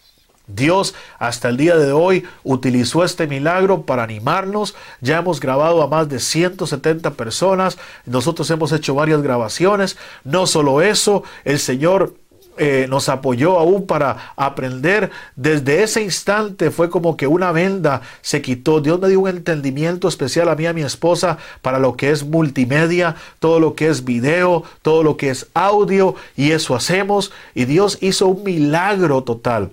Dios 0.48 0.96
hasta 1.20 1.50
el 1.50 1.58
día 1.58 1.76
de 1.76 1.92
hoy 1.92 2.26
utilizó 2.44 3.04
este 3.04 3.28
milagro 3.28 3.84
para 3.84 4.04
animarnos. 4.04 4.76
Ya 5.02 5.18
hemos 5.18 5.40
grabado 5.40 5.84
a 5.84 5.88
más 5.88 6.10
de 6.10 6.20
170 6.20 7.12
personas. 7.12 7.78
Nosotros 8.06 8.50
hemos 8.50 8.72
hecho 8.72 8.96
varias 8.96 9.22
grabaciones. 9.22 9.98
No 10.24 10.48
solo 10.48 10.82
eso, 10.82 11.24
el 11.44 11.60
Señor 11.60 12.14
eh, 12.60 12.88
nos 12.90 13.08
apoyó 13.10 13.60
aún 13.60 13.86
para 13.86 14.34
aprender. 14.36 15.12
Desde 15.36 15.84
ese 15.84 16.02
instante 16.02 16.72
fue 16.72 16.90
como 16.90 17.16
que 17.16 17.28
una 17.28 17.52
venda 17.52 18.02
se 18.22 18.42
quitó. 18.42 18.82
Dios 18.82 19.00
me 19.00 19.10
dio 19.10 19.20
un 19.20 19.30
entendimiento 19.30 20.08
especial 20.08 20.50
a 20.50 20.56
mí 20.56 20.66
a 20.66 20.74
mi 20.74 20.82
esposa 20.82 21.38
para 21.62 21.78
lo 21.78 21.96
que 21.96 22.10
es 22.10 22.24
multimedia, 22.24 23.16
todo 23.40 23.60
lo 23.60 23.76
que 23.76 23.88
es 23.88 24.04
video, 24.06 24.64
todo 24.82 25.04
lo 25.04 25.18
que 25.18 25.30
es 25.30 25.48
audio 25.54 26.16
y 26.36 26.52
eso 26.52 26.76
hacemos. 26.76 27.32
Y 27.54 27.66
Dios 27.66 28.00
hizo 28.02 28.28
un 28.28 28.44
milagro 28.44 29.24
total 29.24 29.70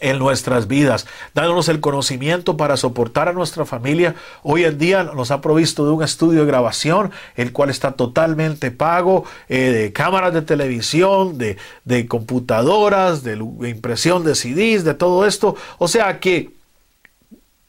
en 0.00 0.18
nuestras 0.18 0.68
vidas, 0.68 1.06
dándonos 1.34 1.68
el 1.68 1.80
conocimiento 1.80 2.56
para 2.56 2.76
soportar 2.76 3.28
a 3.28 3.32
nuestra 3.32 3.64
familia. 3.64 4.14
Hoy 4.42 4.64
en 4.64 4.78
día 4.78 5.04
nos 5.04 5.30
ha 5.30 5.40
provisto 5.40 5.84
de 5.84 5.92
un 5.92 6.02
estudio 6.02 6.40
de 6.40 6.46
grabación, 6.46 7.10
el 7.34 7.52
cual 7.52 7.70
está 7.70 7.92
totalmente 7.92 8.70
pago, 8.70 9.24
eh, 9.48 9.70
de 9.70 9.92
cámaras 9.92 10.34
de 10.34 10.42
televisión, 10.42 11.38
de, 11.38 11.56
de 11.84 12.06
computadoras, 12.06 13.22
de 13.22 13.36
impresión 13.68 14.24
de 14.24 14.34
CDs, 14.34 14.84
de 14.84 14.94
todo 14.94 15.26
esto. 15.26 15.56
O 15.78 15.88
sea 15.88 16.20
que 16.20 16.50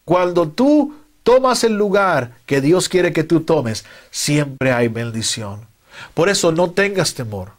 cuando 0.05 0.47
tú 0.47 0.95
tomas 1.23 1.63
el 1.65 1.73
lugar 1.73 2.31
que 2.45 2.61
Dios 2.61 2.87
quiere 2.87 3.11
que 3.11 3.25
tú 3.25 3.41
tomes, 3.41 3.85
siempre 4.11 4.71
hay 4.71 4.87
bendición. 4.87 5.67
Por 6.13 6.29
eso 6.29 6.51
no 6.51 6.71
tengas 6.71 7.13
temor. 7.13 7.56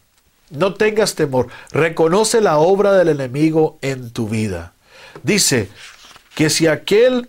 No 0.51 0.75
tengas 0.75 1.15
temor. 1.15 1.49
Reconoce 1.73 2.41
la 2.41 2.59
obra 2.59 2.93
del 2.93 3.09
enemigo 3.09 3.79
en 3.83 4.11
tu 4.11 4.29
vida. 4.29 4.73
Dice 5.23 5.69
que 6.35 6.51
si 6.51 6.67
aquel 6.67 7.29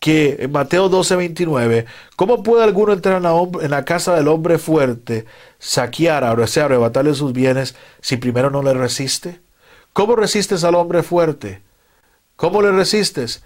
que 0.00 0.38
en 0.40 0.52
Mateo 0.52 0.88
12, 0.88 1.14
29, 1.14 1.84
¿cómo 2.16 2.42
puede 2.42 2.64
alguno 2.64 2.94
entrar 2.94 3.18
en 3.18 3.22
la, 3.24 3.34
en 3.60 3.70
la 3.70 3.84
casa 3.84 4.16
del 4.16 4.28
hombre 4.28 4.58
fuerte, 4.58 5.26
saquear, 5.58 6.24
o 6.24 6.30
arrebatarle 6.30 7.14
sus 7.14 7.34
bienes 7.34 7.76
si 8.00 8.16
primero 8.16 8.50
no 8.50 8.62
le 8.62 8.72
resiste? 8.72 9.40
¿Cómo 9.92 10.16
resistes 10.16 10.64
al 10.64 10.74
hombre 10.74 11.02
fuerte? 11.02 11.62
¿Cómo 12.36 12.62
le 12.62 12.72
resistes? 12.72 13.42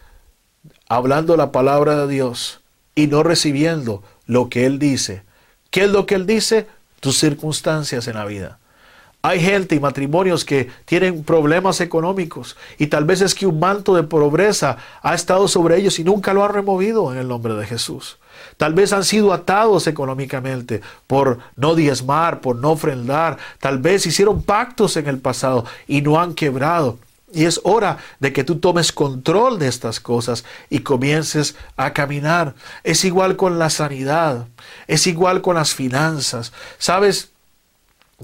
Hablando 0.89 1.37
la 1.37 1.51
palabra 1.51 1.97
de 1.97 2.13
Dios 2.13 2.61
y 2.95 3.09
no 3.09 3.25
recibiendo 3.25 4.05
lo 4.27 4.49
que 4.49 4.65
Él 4.65 4.79
dice. 4.79 5.25
¿Qué 5.71 5.85
es 5.85 5.91
lo 5.91 6.07
que 6.07 6.15
Él 6.15 6.27
dice? 6.27 6.69
Tus 7.01 7.19
circunstancias 7.19 8.07
en 8.07 8.15
la 8.15 8.25
vida. 8.25 8.61
Hay 9.27 9.41
gente 9.41 9.75
y 9.75 9.81
matrimonios 9.81 10.45
que 10.45 10.69
tienen 10.85 11.25
problemas 11.25 11.81
económicos 11.81 12.59
y 12.77 12.89
tal 12.89 13.07
vez 13.07 13.23
es 13.23 13.35
que 13.35 13.47
un 13.47 13.59
manto 13.59 13.95
de 13.95 14.03
pobreza 14.03 14.77
ha 15.01 15.15
estado 15.15 15.49
sobre 15.49 15.79
ellos 15.79 15.99
y 15.99 16.05
nunca 16.05 16.35
lo 16.35 16.45
han 16.45 16.53
removido 16.53 17.11
en 17.11 17.19
el 17.19 17.27
nombre 17.27 17.55
de 17.55 17.67
Jesús. 17.67 18.19
Tal 18.59 18.75
vez 18.75 18.93
han 18.93 19.03
sido 19.03 19.33
atados 19.33 19.87
económicamente 19.87 20.83
por 21.07 21.39
no 21.57 21.75
diezmar, 21.75 22.43
por 22.43 22.57
no 22.57 22.73
ofrendar. 22.73 23.39
Tal 23.61 23.79
vez 23.79 24.05
hicieron 24.05 24.43
pactos 24.43 24.99
en 24.99 25.07
el 25.07 25.21
pasado 25.21 25.65
y 25.89 26.03
no 26.03 26.21
han 26.21 26.35
quebrado. 26.35 26.99
Y 27.33 27.47
es 27.47 27.63
hora 27.65 27.97
de 28.21 28.31
que 28.31 28.45
tú 28.45 28.57
tomes 28.57 28.93
control 28.93 29.59
de 29.59 29.69
estas 29.69 30.01
cosas 30.01 30.45
y 30.69 30.81
comiences 30.81 31.57
a 31.79 31.95
caminar. 31.95 32.55
Es 32.83 33.07
igual 33.07 33.37
con 33.37 33.59
la 33.59 33.71
sanidad, 33.71 34.49
es 34.87 35.07
igual 35.07 35.41
con 35.41 35.57
las 35.57 35.73
finanzas. 35.73 36.53
Sabes, 36.77 37.31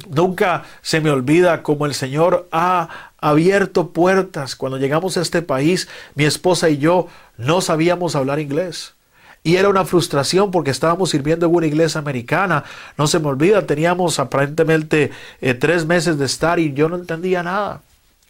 Nunca 0.09 0.65
se 0.83 1.01
me 1.01 1.11
olvida 1.11 1.63
cómo 1.63 1.87
el 1.87 1.95
Señor 1.95 2.49
ha 2.53 3.13
abierto 3.19 3.91
puertas. 3.91 4.57
Cuando 4.57 4.79
llegamos 4.79 5.17
a 5.17 5.23
este 5.23 5.43
país, 5.43 5.89
mi 6.15 6.25
esposa 6.25 6.71
y 6.71 6.79
yo 6.79 7.09
no 7.37 7.61
sabíamos 7.61 8.17
hablar 8.17 8.41
inglés. 8.41 8.95
Y 9.43 9.57
era 9.57 9.69
una 9.69 9.85
frustración 9.85 10.51
porque 10.51 10.71
estábamos 10.71 11.11
sirviendo 11.11 11.47
en 11.47 11.55
una 11.55 11.67
iglesia 11.67 11.99
americana. 11.99 12.65
No 12.99 13.07
se 13.07 13.19
me 13.19 13.29
olvida, 13.29 13.67
teníamos 13.67 14.19
aparentemente 14.19 15.11
eh, 15.41 15.55
tres 15.55 15.87
meses 15.87 16.19
de 16.19 16.27
estar 16.27 16.59
y 16.59 16.73
yo 16.75 16.89
no 16.89 16.97
entendía 16.97 17.43
nada. 17.43 17.81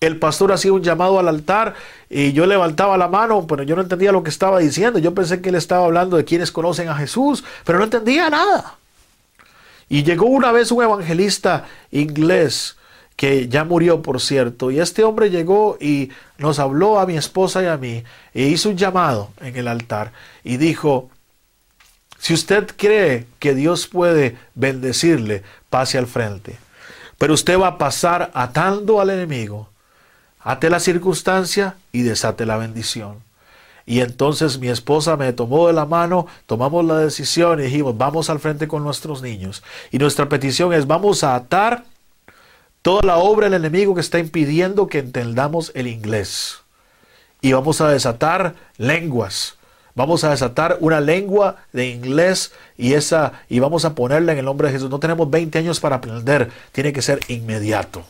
El 0.00 0.18
pastor 0.18 0.52
hacía 0.52 0.72
un 0.72 0.82
llamado 0.82 1.18
al 1.18 1.28
altar 1.28 1.74
y 2.08 2.32
yo 2.32 2.46
levantaba 2.46 2.96
la 2.96 3.08
mano, 3.08 3.46
pero 3.46 3.64
yo 3.64 3.76
no 3.76 3.82
entendía 3.82 4.12
lo 4.12 4.22
que 4.22 4.30
estaba 4.30 4.58
diciendo. 4.60 4.98
Yo 4.98 5.12
pensé 5.12 5.42
que 5.42 5.50
él 5.50 5.56
estaba 5.56 5.84
hablando 5.84 6.16
de 6.16 6.24
quienes 6.24 6.52
conocen 6.52 6.88
a 6.88 6.94
Jesús, 6.94 7.44
pero 7.64 7.78
no 7.78 7.84
entendía 7.84 8.30
nada. 8.30 8.78
Y 9.90 10.04
llegó 10.04 10.26
una 10.26 10.52
vez 10.52 10.70
un 10.70 10.84
evangelista 10.84 11.66
inglés 11.90 12.76
que 13.16 13.48
ya 13.48 13.64
murió, 13.64 14.00
por 14.00 14.20
cierto, 14.20 14.70
y 14.70 14.78
este 14.78 15.02
hombre 15.04 15.30
llegó 15.30 15.76
y 15.78 16.10
nos 16.38 16.60
habló 16.60 17.00
a 17.00 17.06
mi 17.06 17.16
esposa 17.16 17.62
y 17.62 17.66
a 17.66 17.76
mí, 17.76 18.04
e 18.32 18.44
hizo 18.44 18.70
un 18.70 18.78
llamado 18.78 19.30
en 19.40 19.56
el 19.56 19.68
altar 19.68 20.12
y 20.44 20.56
dijo, 20.58 21.10
si 22.18 22.32
usted 22.32 22.68
cree 22.76 23.26
que 23.40 23.54
Dios 23.54 23.88
puede 23.88 24.38
bendecirle, 24.54 25.42
pase 25.68 25.98
al 25.98 26.06
frente. 26.06 26.56
Pero 27.18 27.34
usted 27.34 27.58
va 27.58 27.66
a 27.66 27.78
pasar 27.78 28.30
atando 28.32 29.00
al 29.00 29.10
enemigo, 29.10 29.68
ate 30.38 30.70
la 30.70 30.80
circunstancia 30.80 31.74
y 31.92 32.02
desate 32.02 32.46
la 32.46 32.56
bendición. 32.56 33.16
Y 33.86 34.00
entonces 34.00 34.58
mi 34.58 34.68
esposa 34.68 35.16
me 35.16 35.32
tomó 35.32 35.66
de 35.66 35.72
la 35.72 35.86
mano, 35.86 36.26
tomamos 36.46 36.84
la 36.84 36.98
decisión 36.98 37.60
y 37.60 37.64
dijimos, 37.64 37.96
vamos 37.96 38.30
al 38.30 38.38
frente 38.38 38.68
con 38.68 38.84
nuestros 38.84 39.22
niños. 39.22 39.62
Y 39.90 39.98
nuestra 39.98 40.28
petición 40.28 40.72
es, 40.72 40.86
vamos 40.86 41.24
a 41.24 41.34
atar 41.34 41.84
toda 42.82 43.02
la 43.02 43.18
obra 43.18 43.48
del 43.48 43.54
enemigo 43.54 43.94
que 43.94 44.00
está 44.00 44.18
impidiendo 44.18 44.86
que 44.86 44.98
entendamos 44.98 45.72
el 45.74 45.86
inglés. 45.86 46.58
Y 47.40 47.52
vamos 47.52 47.80
a 47.80 47.88
desatar 47.88 48.54
lenguas. 48.76 49.56
Vamos 49.94 50.24
a 50.24 50.30
desatar 50.30 50.78
una 50.80 51.00
lengua 51.00 51.56
de 51.72 51.88
inglés 51.88 52.52
y 52.78 52.94
esa 52.94 53.32
y 53.48 53.58
vamos 53.58 53.84
a 53.84 53.94
ponerla 53.94 54.32
en 54.32 54.38
el 54.38 54.44
nombre 54.44 54.68
de 54.68 54.74
Jesús. 54.74 54.88
No 54.88 55.00
tenemos 55.00 55.28
20 55.28 55.58
años 55.58 55.80
para 55.80 55.96
aprender, 55.96 56.50
tiene 56.72 56.92
que 56.92 57.02
ser 57.02 57.20
inmediato. 57.28 58.04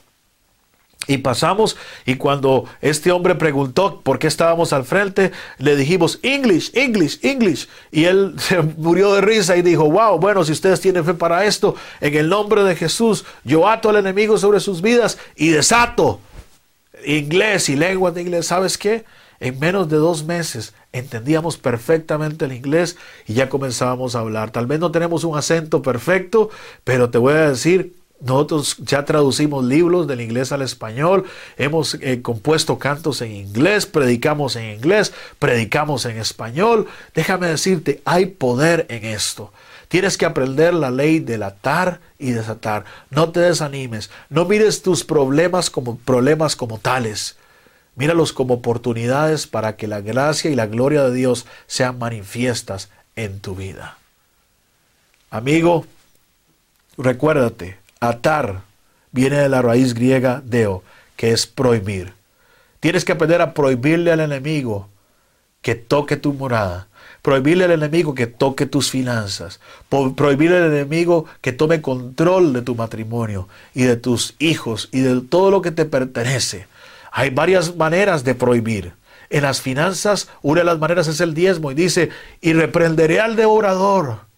Y 1.10 1.18
pasamos 1.18 1.76
y 2.06 2.14
cuando 2.14 2.66
este 2.80 3.10
hombre 3.10 3.34
preguntó 3.34 4.00
por 4.00 4.20
qué 4.20 4.28
estábamos 4.28 4.72
al 4.72 4.84
frente, 4.84 5.32
le 5.58 5.74
dijimos 5.74 6.20
English, 6.22 6.70
English, 6.72 7.18
English. 7.22 7.68
Y 7.90 8.04
él 8.04 8.34
se 8.38 8.62
murió 8.62 9.12
de 9.14 9.20
risa 9.20 9.56
y 9.56 9.62
dijo, 9.62 9.90
wow, 9.90 10.20
bueno, 10.20 10.44
si 10.44 10.52
ustedes 10.52 10.80
tienen 10.80 11.04
fe 11.04 11.14
para 11.14 11.44
esto, 11.46 11.74
en 12.00 12.14
el 12.14 12.28
nombre 12.28 12.62
de 12.62 12.76
Jesús, 12.76 13.24
yo 13.42 13.68
ato 13.68 13.88
al 13.88 13.96
enemigo 13.96 14.38
sobre 14.38 14.60
sus 14.60 14.82
vidas 14.82 15.18
y 15.34 15.48
desato 15.48 16.20
inglés 17.04 17.68
y 17.68 17.74
lengua 17.74 18.12
de 18.12 18.22
inglés. 18.22 18.46
¿Sabes 18.46 18.78
qué? 18.78 19.04
En 19.40 19.58
menos 19.58 19.88
de 19.88 19.96
dos 19.96 20.24
meses 20.24 20.74
entendíamos 20.92 21.56
perfectamente 21.56 22.44
el 22.44 22.52
inglés 22.52 22.96
y 23.26 23.34
ya 23.34 23.48
comenzábamos 23.48 24.14
a 24.14 24.20
hablar. 24.20 24.52
Tal 24.52 24.66
vez 24.66 24.78
no 24.78 24.92
tenemos 24.92 25.24
un 25.24 25.36
acento 25.36 25.82
perfecto, 25.82 26.50
pero 26.84 27.10
te 27.10 27.18
voy 27.18 27.34
a 27.34 27.48
decir 27.48 27.99
nosotros 28.20 28.76
ya 28.78 29.04
traducimos 29.04 29.64
libros 29.64 30.06
del 30.06 30.20
inglés 30.20 30.52
al 30.52 30.62
español, 30.62 31.24
hemos 31.56 31.94
eh, 31.94 32.20
compuesto 32.20 32.78
cantos 32.78 33.22
en 33.22 33.32
inglés, 33.32 33.86
predicamos 33.86 34.56
en 34.56 34.74
inglés, 34.74 35.12
predicamos 35.38 36.04
en 36.04 36.18
español. 36.18 36.86
Déjame 37.14 37.48
decirte, 37.48 38.02
hay 38.04 38.26
poder 38.26 38.86
en 38.90 39.04
esto. 39.06 39.52
Tienes 39.88 40.18
que 40.18 40.26
aprender 40.26 40.74
la 40.74 40.90
ley 40.90 41.18
del 41.18 41.42
atar 41.42 42.00
y 42.18 42.30
desatar. 42.30 42.84
No 43.10 43.32
te 43.32 43.40
desanimes, 43.40 44.10
no 44.28 44.44
mires 44.44 44.82
tus 44.82 45.02
problemas 45.02 45.70
como 45.70 45.96
problemas 45.98 46.54
como 46.56 46.78
tales. 46.78 47.36
Míralos 47.96 48.32
como 48.32 48.54
oportunidades 48.54 49.46
para 49.46 49.76
que 49.76 49.88
la 49.88 50.00
gracia 50.00 50.50
y 50.50 50.54
la 50.54 50.66
gloria 50.66 51.04
de 51.04 51.14
Dios 51.14 51.46
sean 51.66 51.98
manifiestas 51.98 52.88
en 53.16 53.40
tu 53.40 53.56
vida. 53.56 53.98
Amigo, 55.30 55.86
recuérdate, 56.96 57.78
Atar 58.00 58.62
viene 59.12 59.36
de 59.36 59.50
la 59.50 59.60
raíz 59.60 59.92
griega 59.92 60.42
deo, 60.42 60.82
que 61.16 61.32
es 61.32 61.46
prohibir. 61.46 62.14
Tienes 62.80 63.04
que 63.04 63.12
aprender 63.12 63.42
a 63.42 63.52
prohibirle 63.52 64.10
al 64.10 64.20
enemigo 64.20 64.88
que 65.60 65.74
toque 65.74 66.16
tu 66.16 66.32
morada, 66.32 66.88
prohibirle 67.20 67.64
al 67.64 67.72
enemigo 67.72 68.14
que 68.14 68.26
toque 68.26 68.64
tus 68.64 68.90
finanzas, 68.90 69.60
prohibirle 70.16 70.56
al 70.56 70.72
enemigo 70.72 71.26
que 71.42 71.52
tome 71.52 71.82
control 71.82 72.54
de 72.54 72.62
tu 72.62 72.74
matrimonio 72.74 73.48
y 73.74 73.82
de 73.82 73.96
tus 73.96 74.34
hijos 74.38 74.88
y 74.92 75.00
de 75.00 75.20
todo 75.20 75.50
lo 75.50 75.60
que 75.60 75.70
te 75.70 75.84
pertenece. 75.84 76.66
Hay 77.12 77.28
varias 77.28 77.76
maneras 77.76 78.24
de 78.24 78.34
prohibir. 78.34 78.94
En 79.28 79.42
las 79.42 79.60
finanzas, 79.60 80.28
una 80.40 80.62
de 80.62 80.64
las 80.64 80.78
maneras 80.78 81.06
es 81.06 81.20
el 81.20 81.34
diezmo 81.34 81.70
y 81.70 81.74
dice, 81.74 82.08
y 82.40 82.54
reprenderé 82.54 83.20
al 83.20 83.36
devorador 83.36 84.29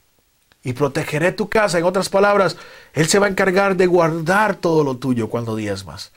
y 0.65 0.73
protegeré 0.73 1.33
tu 1.33 1.49
casa. 1.49 1.79
En 1.79 1.85
otras 1.85 2.09
palabras, 2.09 2.57
Él 2.93 3.09
se 3.09 3.19
va 3.19 3.27
a 3.27 3.31
encargar 3.31 3.77
de 3.77 3.87
guardar 3.87 4.57
todo 4.57 4.85
lo 4.85 4.97
tuyo 4.97 5.29
cuando 5.29 5.57
diezmas. 5.57 6.13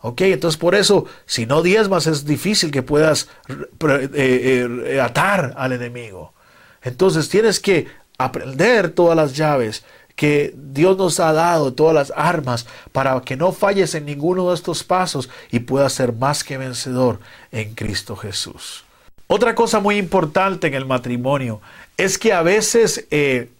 Ok, 0.00 0.20
entonces 0.22 0.58
por 0.58 0.74
eso, 0.74 1.06
si 1.24 1.46
no 1.46 1.62
diezmas, 1.62 2.06
es 2.06 2.24
difícil 2.24 2.70
que 2.70 2.82
puedas 2.82 3.28
eh, 3.48 4.08
eh, 4.14 5.00
atar 5.00 5.54
al 5.56 5.72
enemigo. 5.72 6.34
Entonces 6.82 7.28
tienes 7.28 7.58
que 7.58 7.88
aprender 8.18 8.90
todas 8.90 9.16
las 9.16 9.34
llaves 9.34 9.84
que 10.14 10.54
Dios 10.56 10.96
nos 10.96 11.20
ha 11.20 11.32
dado, 11.32 11.74
todas 11.74 11.94
las 11.94 12.12
armas, 12.16 12.66
para 12.92 13.20
que 13.20 13.36
no 13.36 13.52
falles 13.52 13.94
en 13.94 14.06
ninguno 14.06 14.48
de 14.48 14.54
estos 14.54 14.82
pasos 14.82 15.28
y 15.50 15.60
puedas 15.60 15.92
ser 15.92 16.12
más 16.12 16.42
que 16.42 16.56
vencedor 16.56 17.20
en 17.52 17.74
Cristo 17.74 18.16
Jesús. 18.16 18.84
Otra 19.26 19.54
cosa 19.54 19.80
muy 19.80 19.96
importante 19.96 20.68
en 20.68 20.74
el 20.74 20.86
matrimonio 20.86 21.60
es 21.96 22.16
que 22.16 22.32
a 22.32 22.42
veces 22.42 23.06
eh, 23.10 23.50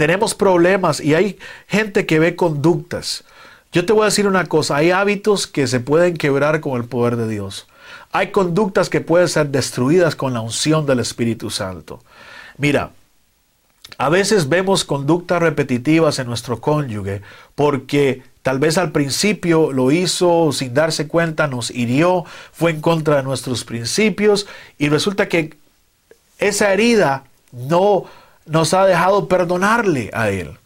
tenemos 0.00 0.34
problemas 0.34 0.98
y 0.98 1.14
hay 1.14 1.38
gente 1.68 2.06
que 2.06 2.18
ve 2.18 2.34
conductas. 2.34 3.22
Yo 3.70 3.84
te 3.84 3.92
voy 3.92 4.04
a 4.04 4.04
decir 4.06 4.26
una 4.26 4.46
cosa, 4.46 4.76
hay 4.76 4.92
hábitos 4.92 5.46
que 5.46 5.66
se 5.66 5.78
pueden 5.78 6.16
quebrar 6.16 6.62
con 6.62 6.80
el 6.80 6.88
poder 6.88 7.16
de 7.16 7.28
Dios. 7.28 7.66
Hay 8.10 8.30
conductas 8.30 8.88
que 8.88 9.02
pueden 9.02 9.28
ser 9.28 9.48
destruidas 9.50 10.16
con 10.16 10.32
la 10.32 10.40
unción 10.40 10.86
del 10.86 11.00
Espíritu 11.00 11.50
Santo. 11.50 12.02
Mira, 12.56 12.92
a 13.98 14.08
veces 14.08 14.48
vemos 14.48 14.86
conductas 14.86 15.42
repetitivas 15.42 16.18
en 16.18 16.28
nuestro 16.28 16.62
cónyuge 16.62 17.20
porque 17.54 18.22
tal 18.40 18.58
vez 18.58 18.78
al 18.78 18.92
principio 18.92 19.70
lo 19.70 19.90
hizo 19.90 20.50
sin 20.52 20.72
darse 20.72 21.08
cuenta, 21.08 21.46
nos 21.46 21.70
hirió, 21.70 22.24
fue 22.52 22.70
en 22.70 22.80
contra 22.80 23.16
de 23.16 23.22
nuestros 23.22 23.64
principios 23.64 24.46
y 24.78 24.88
resulta 24.88 25.28
que 25.28 25.58
esa 26.38 26.72
herida 26.72 27.24
no 27.52 28.06
nos 28.46 28.74
ha 28.74 28.86
dejado 28.86 29.28
perdonarle 29.28 30.10
a 30.12 30.30
Él. 30.30 30.58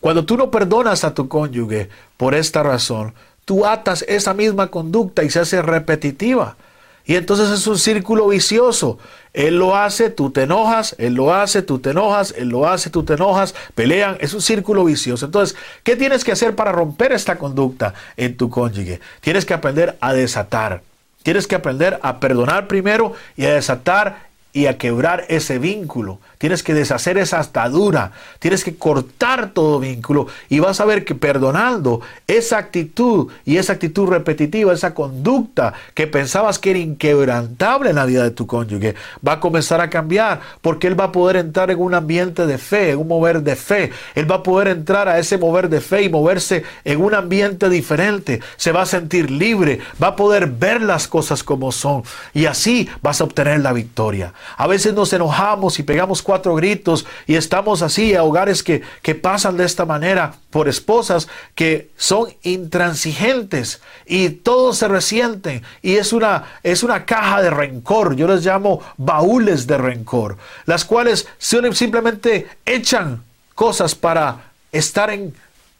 Cuando 0.00 0.24
tú 0.24 0.36
no 0.36 0.50
perdonas 0.50 1.04
a 1.04 1.14
tu 1.14 1.28
cónyuge 1.28 1.88
por 2.16 2.34
esta 2.34 2.62
razón, 2.62 3.14
tú 3.44 3.66
atas 3.66 4.04
esa 4.08 4.34
misma 4.34 4.68
conducta 4.68 5.22
y 5.22 5.30
se 5.30 5.40
hace 5.40 5.62
repetitiva. 5.62 6.56
Y 7.04 7.16
entonces 7.16 7.50
es 7.50 7.66
un 7.66 7.78
círculo 7.78 8.28
vicioso. 8.28 8.98
Él 9.32 9.58
lo 9.58 9.76
hace, 9.76 10.10
tú 10.10 10.30
te 10.30 10.42
enojas, 10.42 10.94
él 10.98 11.14
lo 11.14 11.34
hace, 11.34 11.62
tú 11.62 11.78
te 11.78 11.90
enojas, 11.90 12.34
él 12.36 12.48
lo 12.48 12.68
hace, 12.68 12.90
tú 12.90 13.02
te 13.02 13.14
enojas, 13.14 13.54
pelean, 13.74 14.16
es 14.20 14.34
un 14.34 14.42
círculo 14.42 14.84
vicioso. 14.84 15.26
Entonces, 15.26 15.56
¿qué 15.82 15.96
tienes 15.96 16.22
que 16.22 16.32
hacer 16.32 16.54
para 16.54 16.70
romper 16.70 17.12
esta 17.12 17.38
conducta 17.38 17.94
en 18.16 18.36
tu 18.36 18.50
cónyuge? 18.50 19.00
Tienes 19.20 19.44
que 19.44 19.54
aprender 19.54 19.96
a 20.00 20.12
desatar. 20.12 20.82
Tienes 21.22 21.46
que 21.46 21.54
aprender 21.54 21.98
a 22.02 22.20
perdonar 22.20 22.68
primero 22.68 23.14
y 23.36 23.46
a 23.46 23.54
desatar 23.54 24.26
y 24.52 24.66
a 24.66 24.78
quebrar 24.78 25.24
ese 25.28 25.58
vínculo. 25.58 26.18
Tienes 26.42 26.64
que 26.64 26.74
deshacer 26.74 27.18
esa 27.18 27.38
atadura. 27.38 28.10
Tienes 28.40 28.64
que 28.64 28.74
cortar 28.74 29.50
todo 29.50 29.78
vínculo. 29.78 30.26
Y 30.48 30.58
vas 30.58 30.80
a 30.80 30.84
ver 30.84 31.04
que 31.04 31.14
perdonando 31.14 32.00
esa 32.26 32.58
actitud 32.58 33.28
y 33.44 33.58
esa 33.58 33.74
actitud 33.74 34.08
repetitiva, 34.08 34.72
esa 34.72 34.92
conducta 34.92 35.72
que 35.94 36.08
pensabas 36.08 36.58
que 36.58 36.70
era 36.70 36.80
inquebrantable 36.80 37.90
en 37.90 37.94
la 37.94 38.06
vida 38.06 38.24
de 38.24 38.32
tu 38.32 38.48
cónyuge, 38.48 38.96
va 39.24 39.34
a 39.34 39.38
comenzar 39.38 39.80
a 39.80 39.88
cambiar. 39.88 40.40
Porque 40.62 40.88
él 40.88 40.98
va 40.98 41.04
a 41.04 41.12
poder 41.12 41.36
entrar 41.36 41.70
en 41.70 41.78
un 41.78 41.94
ambiente 41.94 42.44
de 42.44 42.58
fe, 42.58 42.90
en 42.90 42.98
un 42.98 43.06
mover 43.06 43.44
de 43.44 43.54
fe. 43.54 43.92
Él 44.16 44.28
va 44.28 44.34
a 44.34 44.42
poder 44.42 44.66
entrar 44.66 45.06
a 45.06 45.20
ese 45.20 45.38
mover 45.38 45.68
de 45.68 45.80
fe 45.80 46.02
y 46.02 46.08
moverse 46.08 46.64
en 46.84 47.00
un 47.00 47.14
ambiente 47.14 47.68
diferente. 47.68 48.40
Se 48.56 48.72
va 48.72 48.82
a 48.82 48.86
sentir 48.86 49.30
libre. 49.30 49.78
Va 50.02 50.08
a 50.08 50.16
poder 50.16 50.48
ver 50.48 50.82
las 50.82 51.06
cosas 51.06 51.44
como 51.44 51.70
son. 51.70 52.02
Y 52.34 52.46
así 52.46 52.88
vas 53.00 53.20
a 53.20 53.24
obtener 53.24 53.60
la 53.60 53.72
victoria. 53.72 54.34
A 54.56 54.66
veces 54.66 54.92
nos 54.92 55.12
enojamos 55.12 55.78
y 55.78 55.84
pegamos 55.84 56.20
cuatro 56.20 56.31
gritos 56.40 57.06
y 57.26 57.34
estamos 57.34 57.82
así 57.82 58.14
a 58.14 58.24
hogares 58.24 58.62
que, 58.62 58.82
que 59.02 59.14
pasan 59.14 59.56
de 59.56 59.64
esta 59.64 59.84
manera 59.84 60.34
por 60.50 60.68
esposas 60.68 61.28
que 61.54 61.90
son 61.96 62.28
intransigentes 62.42 63.80
y 64.06 64.30
todos 64.30 64.78
se 64.78 64.88
resienten 64.88 65.62
y 65.82 65.96
es 65.96 66.12
una, 66.12 66.44
es 66.62 66.82
una 66.82 67.04
caja 67.04 67.42
de 67.42 67.50
rencor, 67.50 68.16
yo 68.16 68.26
les 68.26 68.44
llamo 68.44 68.80
baúles 68.96 69.66
de 69.66 69.78
rencor, 69.78 70.36
las 70.66 70.84
cuales 70.84 71.26
simplemente 71.38 72.48
echan 72.64 73.22
cosas 73.54 73.94
para 73.94 74.52
estar 74.72 75.10
en 75.10 75.34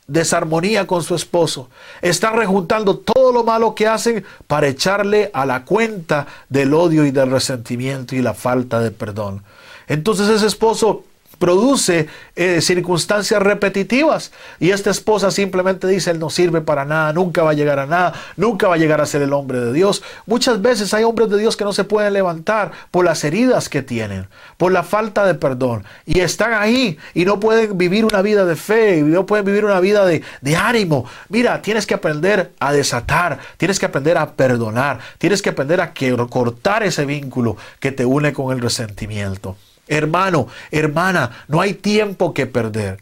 desarmonía 0.06 0.86
con 0.86 1.02
su 1.02 1.14
esposo. 1.14 1.68
Están 2.00 2.36
rejuntando 2.36 2.98
todo 2.98 3.32
lo 3.32 3.44
malo 3.44 3.74
que 3.74 3.86
hacen 3.86 4.24
para 4.46 4.68
echarle 4.68 5.30
a 5.32 5.46
la 5.46 5.64
cuenta 5.64 6.26
del 6.48 6.74
odio 6.74 7.06
y 7.06 7.10
del 7.10 7.30
resentimiento 7.30 8.14
y 8.14 8.22
la 8.22 8.34
falta 8.34 8.80
de 8.80 8.90
perdón. 8.90 9.42
Entonces 9.88 10.28
ese 10.28 10.46
esposo 10.46 11.04
produce 11.42 12.06
eh, 12.36 12.60
circunstancias 12.60 13.42
repetitivas 13.42 14.30
y 14.60 14.70
esta 14.70 14.90
esposa 14.90 15.32
simplemente 15.32 15.88
dice, 15.88 16.12
él 16.12 16.20
no 16.20 16.30
sirve 16.30 16.60
para 16.60 16.84
nada, 16.84 17.12
nunca 17.12 17.42
va 17.42 17.50
a 17.50 17.54
llegar 17.54 17.80
a 17.80 17.86
nada, 17.86 18.12
nunca 18.36 18.68
va 18.68 18.76
a 18.76 18.78
llegar 18.78 19.00
a 19.00 19.06
ser 19.06 19.22
el 19.22 19.32
hombre 19.32 19.58
de 19.58 19.72
Dios. 19.72 20.04
Muchas 20.24 20.62
veces 20.62 20.94
hay 20.94 21.02
hombres 21.02 21.28
de 21.30 21.38
Dios 21.38 21.56
que 21.56 21.64
no 21.64 21.72
se 21.72 21.82
pueden 21.82 22.12
levantar 22.12 22.70
por 22.92 23.04
las 23.04 23.24
heridas 23.24 23.68
que 23.68 23.82
tienen, 23.82 24.28
por 24.56 24.70
la 24.70 24.84
falta 24.84 25.26
de 25.26 25.34
perdón 25.34 25.82
y 26.06 26.20
están 26.20 26.54
ahí 26.54 26.96
y 27.12 27.24
no 27.24 27.40
pueden 27.40 27.76
vivir 27.76 28.04
una 28.04 28.22
vida 28.22 28.44
de 28.44 28.54
fe, 28.54 28.98
y 28.98 29.02
no 29.02 29.26
pueden 29.26 29.44
vivir 29.44 29.64
una 29.64 29.80
vida 29.80 30.06
de, 30.06 30.22
de 30.42 30.54
ánimo. 30.54 31.06
Mira, 31.28 31.60
tienes 31.60 31.86
que 31.86 31.94
aprender 31.94 32.52
a 32.60 32.72
desatar, 32.72 33.40
tienes 33.56 33.80
que 33.80 33.86
aprender 33.86 34.16
a 34.16 34.30
perdonar, 34.30 35.00
tienes 35.18 35.42
que 35.42 35.50
aprender 35.50 35.80
a 35.80 35.92
cortar 36.30 36.84
ese 36.84 37.04
vínculo 37.04 37.56
que 37.80 37.90
te 37.90 38.06
une 38.06 38.32
con 38.32 38.54
el 38.54 38.60
resentimiento. 38.60 39.56
Hermano, 39.92 40.48
hermana, 40.70 41.44
no 41.48 41.60
hay 41.60 41.74
tiempo 41.74 42.32
que 42.32 42.46
perder. 42.46 42.98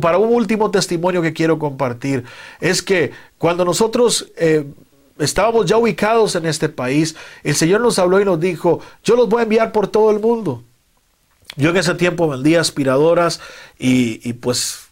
Para 0.00 0.16
un 0.16 0.32
último 0.32 0.70
testimonio 0.70 1.20
que 1.20 1.34
quiero 1.34 1.58
compartir, 1.58 2.24
es 2.58 2.82
que 2.82 3.12
cuando 3.36 3.66
nosotros 3.66 4.26
eh, 4.38 4.64
estábamos 5.18 5.66
ya 5.66 5.76
ubicados 5.76 6.34
en 6.34 6.46
este 6.46 6.70
país, 6.70 7.16
el 7.44 7.54
Señor 7.54 7.82
nos 7.82 7.98
habló 7.98 8.18
y 8.18 8.24
nos 8.24 8.40
dijo, 8.40 8.80
yo 9.04 9.14
los 9.14 9.28
voy 9.28 9.40
a 9.40 9.42
enviar 9.42 9.72
por 9.72 9.88
todo 9.88 10.10
el 10.10 10.18
mundo. 10.18 10.62
Yo 11.56 11.68
en 11.68 11.76
ese 11.76 11.94
tiempo 11.94 12.26
vendía 12.28 12.62
aspiradoras 12.62 13.40
y, 13.78 14.26
y 14.26 14.32
pues 14.32 14.86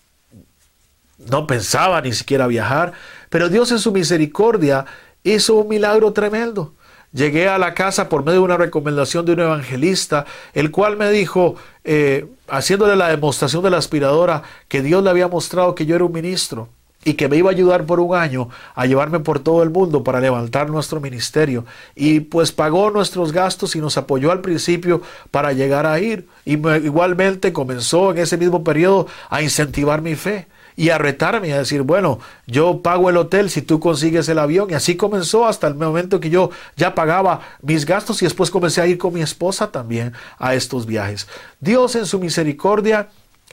no 1.16 1.46
pensaba 1.46 2.02
ni 2.02 2.12
siquiera 2.12 2.46
viajar, 2.46 2.92
pero 3.30 3.48
Dios 3.48 3.72
en 3.72 3.78
su 3.78 3.92
misericordia 3.92 4.84
hizo 5.22 5.54
un 5.54 5.68
milagro 5.68 6.12
tremendo. 6.12 6.74
Llegué 7.14 7.48
a 7.48 7.58
la 7.58 7.74
casa 7.74 8.08
por 8.08 8.24
medio 8.24 8.40
de 8.40 8.44
una 8.44 8.56
recomendación 8.56 9.24
de 9.24 9.34
un 9.34 9.40
evangelista, 9.40 10.26
el 10.52 10.72
cual 10.72 10.96
me 10.96 11.12
dijo, 11.12 11.54
eh, 11.84 12.26
haciéndole 12.48 12.96
la 12.96 13.08
demostración 13.08 13.62
de 13.62 13.70
la 13.70 13.76
aspiradora, 13.76 14.42
que 14.66 14.82
Dios 14.82 15.04
le 15.04 15.10
había 15.10 15.28
mostrado 15.28 15.76
que 15.76 15.86
yo 15.86 15.94
era 15.94 16.04
un 16.04 16.12
ministro 16.12 16.68
y 17.04 17.14
que 17.14 17.28
me 17.28 17.36
iba 17.36 17.50
a 17.50 17.52
ayudar 17.52 17.86
por 17.86 18.00
un 18.00 18.16
año 18.16 18.48
a 18.74 18.86
llevarme 18.86 19.20
por 19.20 19.38
todo 19.38 19.62
el 19.62 19.70
mundo 19.70 20.02
para 20.02 20.20
levantar 20.20 20.70
nuestro 20.70 21.00
ministerio. 21.00 21.64
Y 21.94 22.18
pues 22.18 22.50
pagó 22.50 22.90
nuestros 22.90 23.30
gastos 23.30 23.76
y 23.76 23.80
nos 23.80 23.96
apoyó 23.96 24.32
al 24.32 24.40
principio 24.40 25.00
para 25.30 25.52
llegar 25.52 25.86
a 25.86 26.00
ir. 26.00 26.26
Y 26.44 26.54
igualmente 26.54 27.52
comenzó 27.52 28.10
en 28.10 28.18
ese 28.18 28.36
mismo 28.38 28.64
periodo 28.64 29.06
a 29.30 29.40
incentivar 29.40 30.02
mi 30.02 30.16
fe 30.16 30.48
y 30.76 30.90
a 30.90 30.98
retarme 30.98 31.52
a 31.52 31.58
decir, 31.58 31.82
bueno, 31.82 32.18
yo 32.46 32.82
pago 32.82 33.08
el 33.08 33.16
hotel 33.16 33.50
si 33.50 33.62
tú 33.62 33.78
consigues 33.78 34.28
el 34.28 34.38
avión. 34.38 34.70
Y 34.70 34.74
así 34.74 34.96
comenzó 34.96 35.46
hasta 35.46 35.66
el 35.66 35.74
momento 35.74 36.20
que 36.20 36.30
yo 36.30 36.50
ya 36.76 36.94
pagaba 36.94 37.40
mis 37.62 37.86
gastos 37.86 38.22
y 38.22 38.26
después 38.26 38.50
comencé 38.50 38.80
a 38.80 38.86
ir 38.86 38.98
con 38.98 39.14
mi 39.14 39.22
esposa 39.22 39.70
también 39.70 40.12
a 40.38 40.54
estos 40.54 40.86
viajes. 40.86 41.28
Dios 41.60 41.94
en 41.94 42.06
su 42.06 42.18
misericordia 42.18 43.08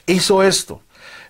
hizo 0.06 0.42
esto. 0.42 0.80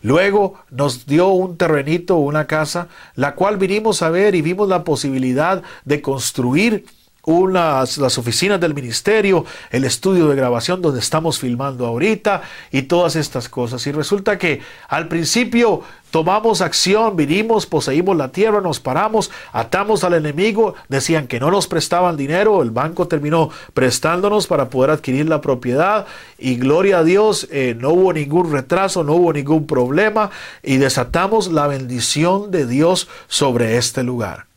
Luego 0.00 0.54
nos 0.70 1.06
dio 1.06 1.28
un 1.28 1.56
terrenito, 1.56 2.16
una 2.16 2.46
casa, 2.46 2.88
la 3.14 3.34
cual 3.34 3.56
vinimos 3.56 4.02
a 4.02 4.10
ver 4.10 4.34
y 4.34 4.42
vimos 4.42 4.68
la 4.68 4.82
posibilidad 4.82 5.62
de 5.84 6.02
construir 6.02 6.86
unas, 7.24 7.98
las 7.98 8.18
oficinas 8.18 8.60
del 8.60 8.74
ministerio, 8.74 9.44
el 9.70 9.84
estudio 9.84 10.28
de 10.28 10.36
grabación 10.36 10.82
donde 10.82 11.00
estamos 11.00 11.38
filmando 11.38 11.86
ahorita 11.86 12.42
y 12.70 12.82
todas 12.82 13.16
estas 13.16 13.48
cosas. 13.48 13.86
Y 13.86 13.92
resulta 13.92 14.38
que 14.38 14.60
al 14.88 15.08
principio 15.08 15.82
tomamos 16.10 16.60
acción, 16.60 17.16
vinimos, 17.16 17.66
poseímos 17.66 18.16
la 18.16 18.32
tierra, 18.32 18.60
nos 18.60 18.80
paramos, 18.80 19.30
atamos 19.52 20.04
al 20.04 20.14
enemigo, 20.14 20.74
decían 20.88 21.26
que 21.26 21.40
no 21.40 21.50
nos 21.50 21.68
prestaban 21.68 22.16
dinero, 22.16 22.62
el 22.62 22.70
banco 22.70 23.08
terminó 23.08 23.50
prestándonos 23.72 24.46
para 24.46 24.68
poder 24.68 24.90
adquirir 24.90 25.28
la 25.28 25.40
propiedad 25.40 26.06
y 26.38 26.56
gloria 26.56 26.98
a 26.98 27.04
Dios, 27.04 27.48
eh, 27.50 27.74
no 27.78 27.90
hubo 27.90 28.12
ningún 28.12 28.52
retraso, 28.52 29.04
no 29.04 29.14
hubo 29.14 29.32
ningún 29.32 29.66
problema 29.66 30.30
y 30.62 30.76
desatamos 30.76 31.50
la 31.50 31.66
bendición 31.66 32.50
de 32.50 32.66
Dios 32.66 33.08
sobre 33.28 33.76
este 33.78 34.02
lugar. 34.02 34.51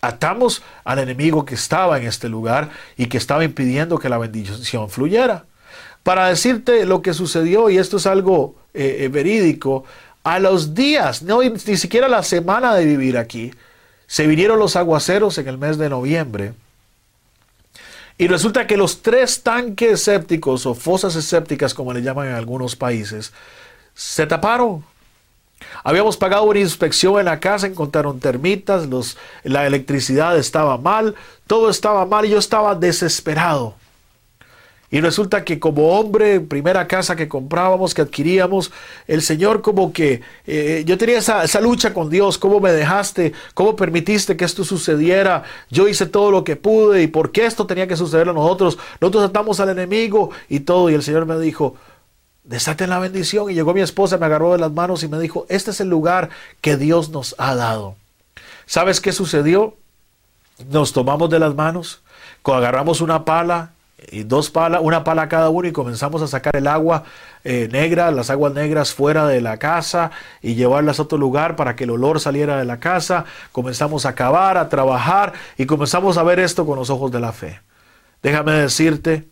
Atamos 0.00 0.62
al 0.84 0.98
enemigo 0.98 1.44
que 1.44 1.54
estaba 1.54 1.98
en 1.98 2.06
este 2.06 2.28
lugar 2.28 2.70
y 2.96 3.06
que 3.06 3.18
estaba 3.18 3.44
impidiendo 3.44 3.98
que 3.98 4.08
la 4.08 4.18
bendición 4.18 4.88
fluyera. 4.88 5.44
Para 6.02 6.28
decirte 6.28 6.86
lo 6.86 7.02
que 7.02 7.12
sucedió, 7.12 7.68
y 7.68 7.78
esto 7.78 7.98
es 7.98 8.06
algo 8.06 8.54
eh, 8.72 8.98
eh, 9.00 9.08
verídico, 9.08 9.84
a 10.22 10.38
los 10.38 10.74
días, 10.74 11.22
no, 11.22 11.40
ni 11.42 11.76
siquiera 11.76 12.08
la 12.08 12.22
semana 12.22 12.74
de 12.74 12.84
vivir 12.84 13.18
aquí, 13.18 13.52
se 14.06 14.26
vinieron 14.26 14.58
los 14.58 14.76
aguaceros 14.76 15.38
en 15.38 15.48
el 15.48 15.58
mes 15.58 15.78
de 15.78 15.88
noviembre. 15.88 16.52
Y 18.18 18.26
resulta 18.28 18.66
que 18.66 18.76
los 18.76 19.00
tres 19.00 19.42
tanques 19.42 20.02
sépticos 20.02 20.66
o 20.66 20.74
fosas 20.74 21.16
escépticas, 21.16 21.72
como 21.72 21.92
le 21.92 22.02
llaman 22.02 22.28
en 22.28 22.34
algunos 22.34 22.76
países, 22.76 23.32
se 23.94 24.26
taparon 24.26 24.84
Habíamos 25.84 26.16
pagado 26.16 26.44
una 26.44 26.60
inspección 26.60 27.18
en 27.18 27.26
la 27.26 27.40
casa, 27.40 27.66
encontraron 27.66 28.20
termitas, 28.20 28.86
los, 28.86 29.16
la 29.44 29.66
electricidad 29.66 30.36
estaba 30.36 30.78
mal, 30.78 31.14
todo 31.46 31.70
estaba 31.70 32.04
mal 32.06 32.26
y 32.26 32.30
yo 32.30 32.38
estaba 32.38 32.74
desesperado. 32.74 33.74
Y 34.92 35.00
resulta 35.00 35.44
que 35.44 35.60
como 35.60 35.90
hombre, 35.98 36.40
primera 36.40 36.88
casa 36.88 37.14
que 37.14 37.28
comprábamos, 37.28 37.94
que 37.94 38.02
adquiríamos, 38.02 38.72
el 39.06 39.22
Señor 39.22 39.62
como 39.62 39.92
que 39.92 40.20
eh, 40.48 40.82
yo 40.84 40.98
tenía 40.98 41.18
esa, 41.18 41.44
esa, 41.44 41.60
lucha 41.60 41.94
con 41.94 42.10
Dios, 42.10 42.38
cómo 42.38 42.58
me 42.58 42.72
dejaste, 42.72 43.32
cómo 43.54 43.76
permitiste 43.76 44.36
que 44.36 44.44
esto 44.44 44.64
sucediera, 44.64 45.44
yo 45.70 45.86
hice 45.86 46.06
todo 46.06 46.32
lo 46.32 46.42
que 46.42 46.56
pude 46.56 47.02
y 47.02 47.06
por 47.06 47.30
qué 47.30 47.46
esto 47.46 47.66
tenía 47.66 47.86
que 47.86 47.96
suceder 47.96 48.28
a 48.28 48.32
nosotros, 48.32 48.78
nosotros 49.00 49.30
atamos 49.30 49.60
al 49.60 49.68
enemigo 49.68 50.30
y 50.48 50.60
todo, 50.60 50.90
y 50.90 50.94
el 50.94 51.04
Señor 51.04 51.24
me 51.24 51.38
dijo, 51.38 51.76
desaten 52.50 52.90
la 52.90 52.98
bendición. 52.98 53.48
Y 53.50 53.54
llegó 53.54 53.72
mi 53.72 53.80
esposa, 53.80 54.18
me 54.18 54.26
agarró 54.26 54.52
de 54.52 54.58
las 54.58 54.72
manos 54.72 55.02
y 55.02 55.08
me 55.08 55.18
dijo, 55.18 55.46
este 55.48 55.70
es 55.70 55.80
el 55.80 55.88
lugar 55.88 56.28
que 56.60 56.76
Dios 56.76 57.08
nos 57.10 57.36
ha 57.38 57.54
dado. 57.54 57.94
¿Sabes 58.66 59.00
qué 59.00 59.12
sucedió? 59.12 59.76
Nos 60.68 60.92
tomamos 60.92 61.30
de 61.30 61.38
las 61.38 61.54
manos, 61.54 62.02
agarramos 62.44 63.00
una 63.00 63.24
pala 63.24 63.70
y 64.10 64.24
dos 64.24 64.50
palas, 64.50 64.80
una 64.82 65.04
pala 65.04 65.28
cada 65.28 65.48
uno 65.48 65.68
y 65.68 65.72
comenzamos 65.72 66.22
a 66.22 66.26
sacar 66.26 66.56
el 66.56 66.66
agua 66.66 67.04
eh, 67.44 67.68
negra, 67.70 68.10
las 68.10 68.30
aguas 68.30 68.52
negras 68.52 68.92
fuera 68.92 69.26
de 69.26 69.40
la 69.40 69.58
casa 69.58 70.10
y 70.42 70.54
llevarlas 70.54 70.98
a 70.98 71.02
otro 71.02 71.18
lugar 71.18 71.54
para 71.54 71.76
que 71.76 71.84
el 71.84 71.90
olor 71.90 72.18
saliera 72.18 72.58
de 72.58 72.64
la 72.64 72.80
casa. 72.80 73.24
Comenzamos 73.52 74.06
a 74.06 74.14
cavar, 74.14 74.58
a 74.58 74.68
trabajar 74.68 75.32
y 75.56 75.66
comenzamos 75.66 76.18
a 76.18 76.24
ver 76.24 76.40
esto 76.40 76.66
con 76.66 76.76
los 76.76 76.90
ojos 76.90 77.12
de 77.12 77.20
la 77.20 77.32
fe. 77.32 77.60
Déjame 78.22 78.52
decirte 78.52 79.28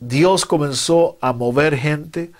Dios 0.00 0.46
comenzó 0.46 1.18
a 1.20 1.32
mover 1.32 1.76
gente 1.76 2.30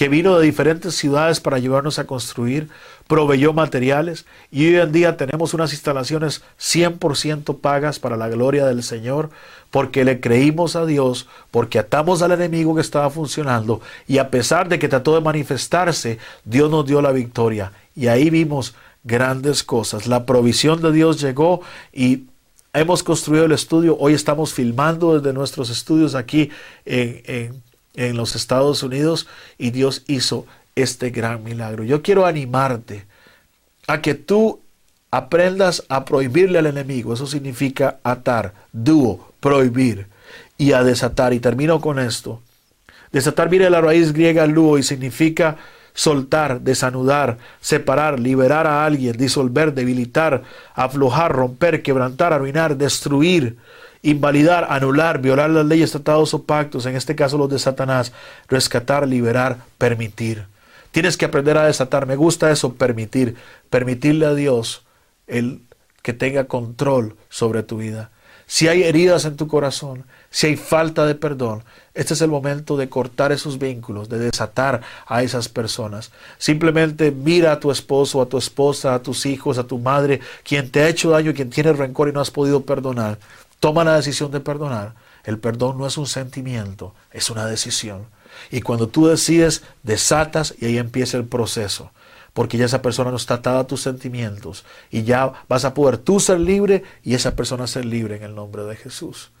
que 0.00 0.08
vino 0.08 0.38
de 0.38 0.46
diferentes 0.46 0.94
ciudades 0.94 1.40
para 1.40 1.56
ayudarnos 1.56 1.98
a 1.98 2.06
construir, 2.06 2.70
proveyó 3.06 3.52
materiales 3.52 4.24
y 4.50 4.66
hoy 4.66 4.76
en 4.80 4.92
día 4.92 5.16
tenemos 5.18 5.52
unas 5.52 5.72
instalaciones 5.72 6.42
100% 6.58 7.60
pagas 7.60 7.98
para 7.98 8.16
la 8.16 8.28
gloria 8.28 8.64
del 8.64 8.82
Señor 8.82 9.28
porque 9.70 10.06
le 10.06 10.20
creímos 10.20 10.74
a 10.74 10.86
Dios, 10.86 11.28
porque 11.50 11.78
atamos 11.78 12.22
al 12.22 12.32
enemigo 12.32 12.74
que 12.74 12.80
estaba 12.80 13.10
funcionando 13.10 13.82
y 14.06 14.16
a 14.16 14.30
pesar 14.30 14.70
de 14.70 14.78
que 14.78 14.88
trató 14.88 15.14
de 15.14 15.20
manifestarse, 15.20 16.18
Dios 16.44 16.70
nos 16.70 16.86
dio 16.86 17.02
la 17.02 17.12
victoria 17.12 17.72
y 17.94 18.06
ahí 18.06 18.30
vimos 18.30 18.74
grandes 19.04 19.62
cosas. 19.62 20.06
La 20.06 20.24
provisión 20.24 20.80
de 20.80 20.92
Dios 20.92 21.20
llegó 21.20 21.60
y 21.92 22.24
hemos 22.72 23.02
construido 23.02 23.44
el 23.44 23.52
estudio, 23.52 23.96
hoy 23.98 24.14
estamos 24.14 24.52
filmando 24.52 25.18
desde 25.18 25.32
nuestros 25.32 25.70
estudios 25.70 26.14
aquí 26.14 26.50
en, 26.84 27.62
en 27.94 28.16
los 28.16 28.36
Estados 28.36 28.82
Unidos 28.82 29.26
y 29.58 29.70
Dios 29.70 30.02
hizo 30.06 30.46
este 30.74 31.10
gran 31.10 31.42
milagro. 31.42 31.84
Yo 31.84 32.02
quiero 32.02 32.26
animarte 32.26 33.04
a 33.86 34.00
que 34.00 34.14
tú 34.14 34.60
aprendas 35.10 35.84
a 35.88 36.04
prohibirle 36.04 36.58
al 36.58 36.66
enemigo. 36.66 37.12
Eso 37.12 37.26
significa 37.26 37.98
atar, 38.02 38.54
dúo, 38.72 39.32
prohibir 39.40 40.06
y 40.56 40.72
a 40.72 40.84
desatar. 40.84 41.32
Y 41.32 41.40
termino 41.40 41.80
con 41.80 41.98
esto. 41.98 42.40
Desatar 43.12 43.48
viene 43.48 43.70
la 43.70 43.80
raíz 43.80 44.12
griega 44.12 44.46
luo 44.46 44.78
y 44.78 44.82
significa 44.82 45.56
soltar, 46.00 46.62
desanudar, 46.62 47.36
separar, 47.60 48.18
liberar 48.18 48.66
a 48.66 48.86
alguien, 48.86 49.18
disolver, 49.18 49.74
debilitar, 49.74 50.44
aflojar, 50.74 51.30
romper, 51.30 51.82
quebrantar, 51.82 52.32
arruinar, 52.32 52.78
destruir, 52.78 53.58
invalidar, 54.00 54.66
anular, 54.70 55.20
violar 55.20 55.50
las 55.50 55.66
leyes, 55.66 55.90
tratados 55.90 56.32
o 56.32 56.44
pactos, 56.44 56.86
en 56.86 56.96
este 56.96 57.14
caso 57.14 57.36
los 57.36 57.50
de 57.50 57.58
Satanás, 57.58 58.14
rescatar, 58.48 59.06
liberar, 59.06 59.58
permitir. 59.76 60.46
Tienes 60.90 61.18
que 61.18 61.26
aprender 61.26 61.58
a 61.58 61.66
desatar. 61.66 62.06
Me 62.06 62.16
gusta 62.16 62.50
eso, 62.50 62.72
permitir. 62.76 63.36
Permitirle 63.68 64.24
a 64.24 64.34
Dios 64.34 64.86
el 65.26 65.60
que 66.00 66.14
tenga 66.14 66.44
control 66.44 67.14
sobre 67.28 67.62
tu 67.62 67.76
vida. 67.76 68.10
Si 68.46 68.68
hay 68.68 68.84
heridas 68.84 69.26
en 69.26 69.36
tu 69.36 69.48
corazón, 69.48 70.06
si 70.30 70.46
hay 70.46 70.56
falta 70.56 71.06
de 71.06 71.16
perdón, 71.16 71.64
este 71.92 72.14
es 72.14 72.20
el 72.20 72.30
momento 72.30 72.76
de 72.76 72.88
cortar 72.88 73.32
esos 73.32 73.58
vínculos, 73.58 74.08
de 74.08 74.20
desatar 74.20 74.80
a 75.06 75.24
esas 75.24 75.48
personas. 75.48 76.12
Simplemente 76.38 77.10
mira 77.10 77.50
a 77.52 77.60
tu 77.60 77.72
esposo, 77.72 78.22
a 78.22 78.26
tu 78.26 78.38
esposa, 78.38 78.94
a 78.94 79.02
tus 79.02 79.26
hijos, 79.26 79.58
a 79.58 79.64
tu 79.64 79.78
madre, 79.78 80.20
quien 80.44 80.70
te 80.70 80.82
ha 80.82 80.88
hecho 80.88 81.10
daño, 81.10 81.34
quien 81.34 81.50
tiene 81.50 81.72
rencor 81.72 82.08
y 82.08 82.12
no 82.12 82.20
has 82.20 82.30
podido 82.30 82.64
perdonar. 82.64 83.18
Toma 83.58 83.82
la 83.82 83.96
decisión 83.96 84.30
de 84.30 84.38
perdonar. 84.38 84.94
El 85.24 85.38
perdón 85.38 85.78
no 85.78 85.86
es 85.86 85.98
un 85.98 86.06
sentimiento, 86.06 86.94
es 87.10 87.28
una 87.28 87.44
decisión. 87.46 88.06
Y 88.52 88.60
cuando 88.60 88.88
tú 88.88 89.08
decides, 89.08 89.64
desatas 89.82 90.54
y 90.60 90.66
ahí 90.66 90.78
empieza 90.78 91.16
el 91.16 91.24
proceso. 91.24 91.90
Porque 92.32 92.56
ya 92.56 92.66
esa 92.66 92.82
persona 92.82 93.10
no 93.10 93.16
está 93.16 93.34
atada 93.34 93.60
a 93.60 93.66
tus 93.66 93.82
sentimientos. 93.82 94.64
Y 94.92 95.02
ya 95.02 95.32
vas 95.48 95.64
a 95.64 95.74
poder 95.74 95.98
tú 95.98 96.20
ser 96.20 96.38
libre 96.38 96.84
y 97.02 97.14
esa 97.14 97.34
persona 97.34 97.66
ser 97.66 97.84
libre 97.84 98.14
en 98.16 98.22
el 98.22 98.36
nombre 98.36 98.62
de 98.62 98.76
Jesús. 98.76 99.32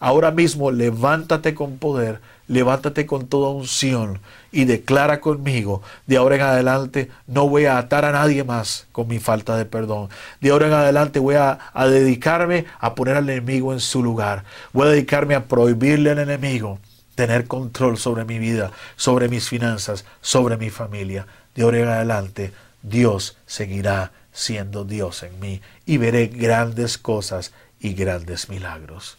Ahora 0.00 0.30
mismo 0.30 0.70
levántate 0.70 1.54
con 1.54 1.78
poder, 1.78 2.20
levántate 2.46 3.04
con 3.04 3.26
toda 3.26 3.50
unción 3.50 4.20
y 4.52 4.64
declara 4.64 5.20
conmigo, 5.20 5.82
de 6.06 6.16
ahora 6.16 6.36
en 6.36 6.42
adelante 6.42 7.10
no 7.26 7.48
voy 7.48 7.66
a 7.66 7.78
atar 7.78 8.04
a 8.04 8.12
nadie 8.12 8.44
más 8.44 8.86
con 8.92 9.08
mi 9.08 9.18
falta 9.18 9.56
de 9.56 9.64
perdón. 9.64 10.08
De 10.40 10.50
ahora 10.50 10.68
en 10.68 10.72
adelante 10.72 11.18
voy 11.18 11.34
a, 11.34 11.58
dedicarme 11.74 12.66
a 12.78 12.94
poner 12.94 13.16
al 13.16 13.28
enemigo 13.28 13.72
en 13.72 13.80
su 13.80 14.02
lugar. 14.02 14.44
Voy 14.72 14.86
a 14.86 14.90
dedicarme 14.90 15.34
a 15.34 15.46
prohibirle 15.46 16.10
al 16.10 16.18
enemigo 16.18 16.78
tener 17.14 17.46
control 17.46 17.98
sobre 17.98 18.24
mi 18.24 18.38
vida, 18.38 18.70
sobre 18.96 19.28
mis 19.28 19.48
finanzas, 19.48 20.04
sobre 20.20 20.56
mi 20.56 20.70
familia. 20.70 21.26
De 21.56 21.64
ahora 21.64 21.78
en 21.78 21.88
adelante, 21.88 22.52
Dios 22.82 23.36
seguirá 23.46 24.12
siendo 24.32 24.84
Dios 24.84 25.24
en 25.24 25.40
mí 25.40 25.60
y 25.84 25.96
veré 25.96 26.28
grandes 26.28 26.96
cosas 26.96 27.52
y 27.80 27.94
grandes 27.94 28.48
milagros. 28.48 29.18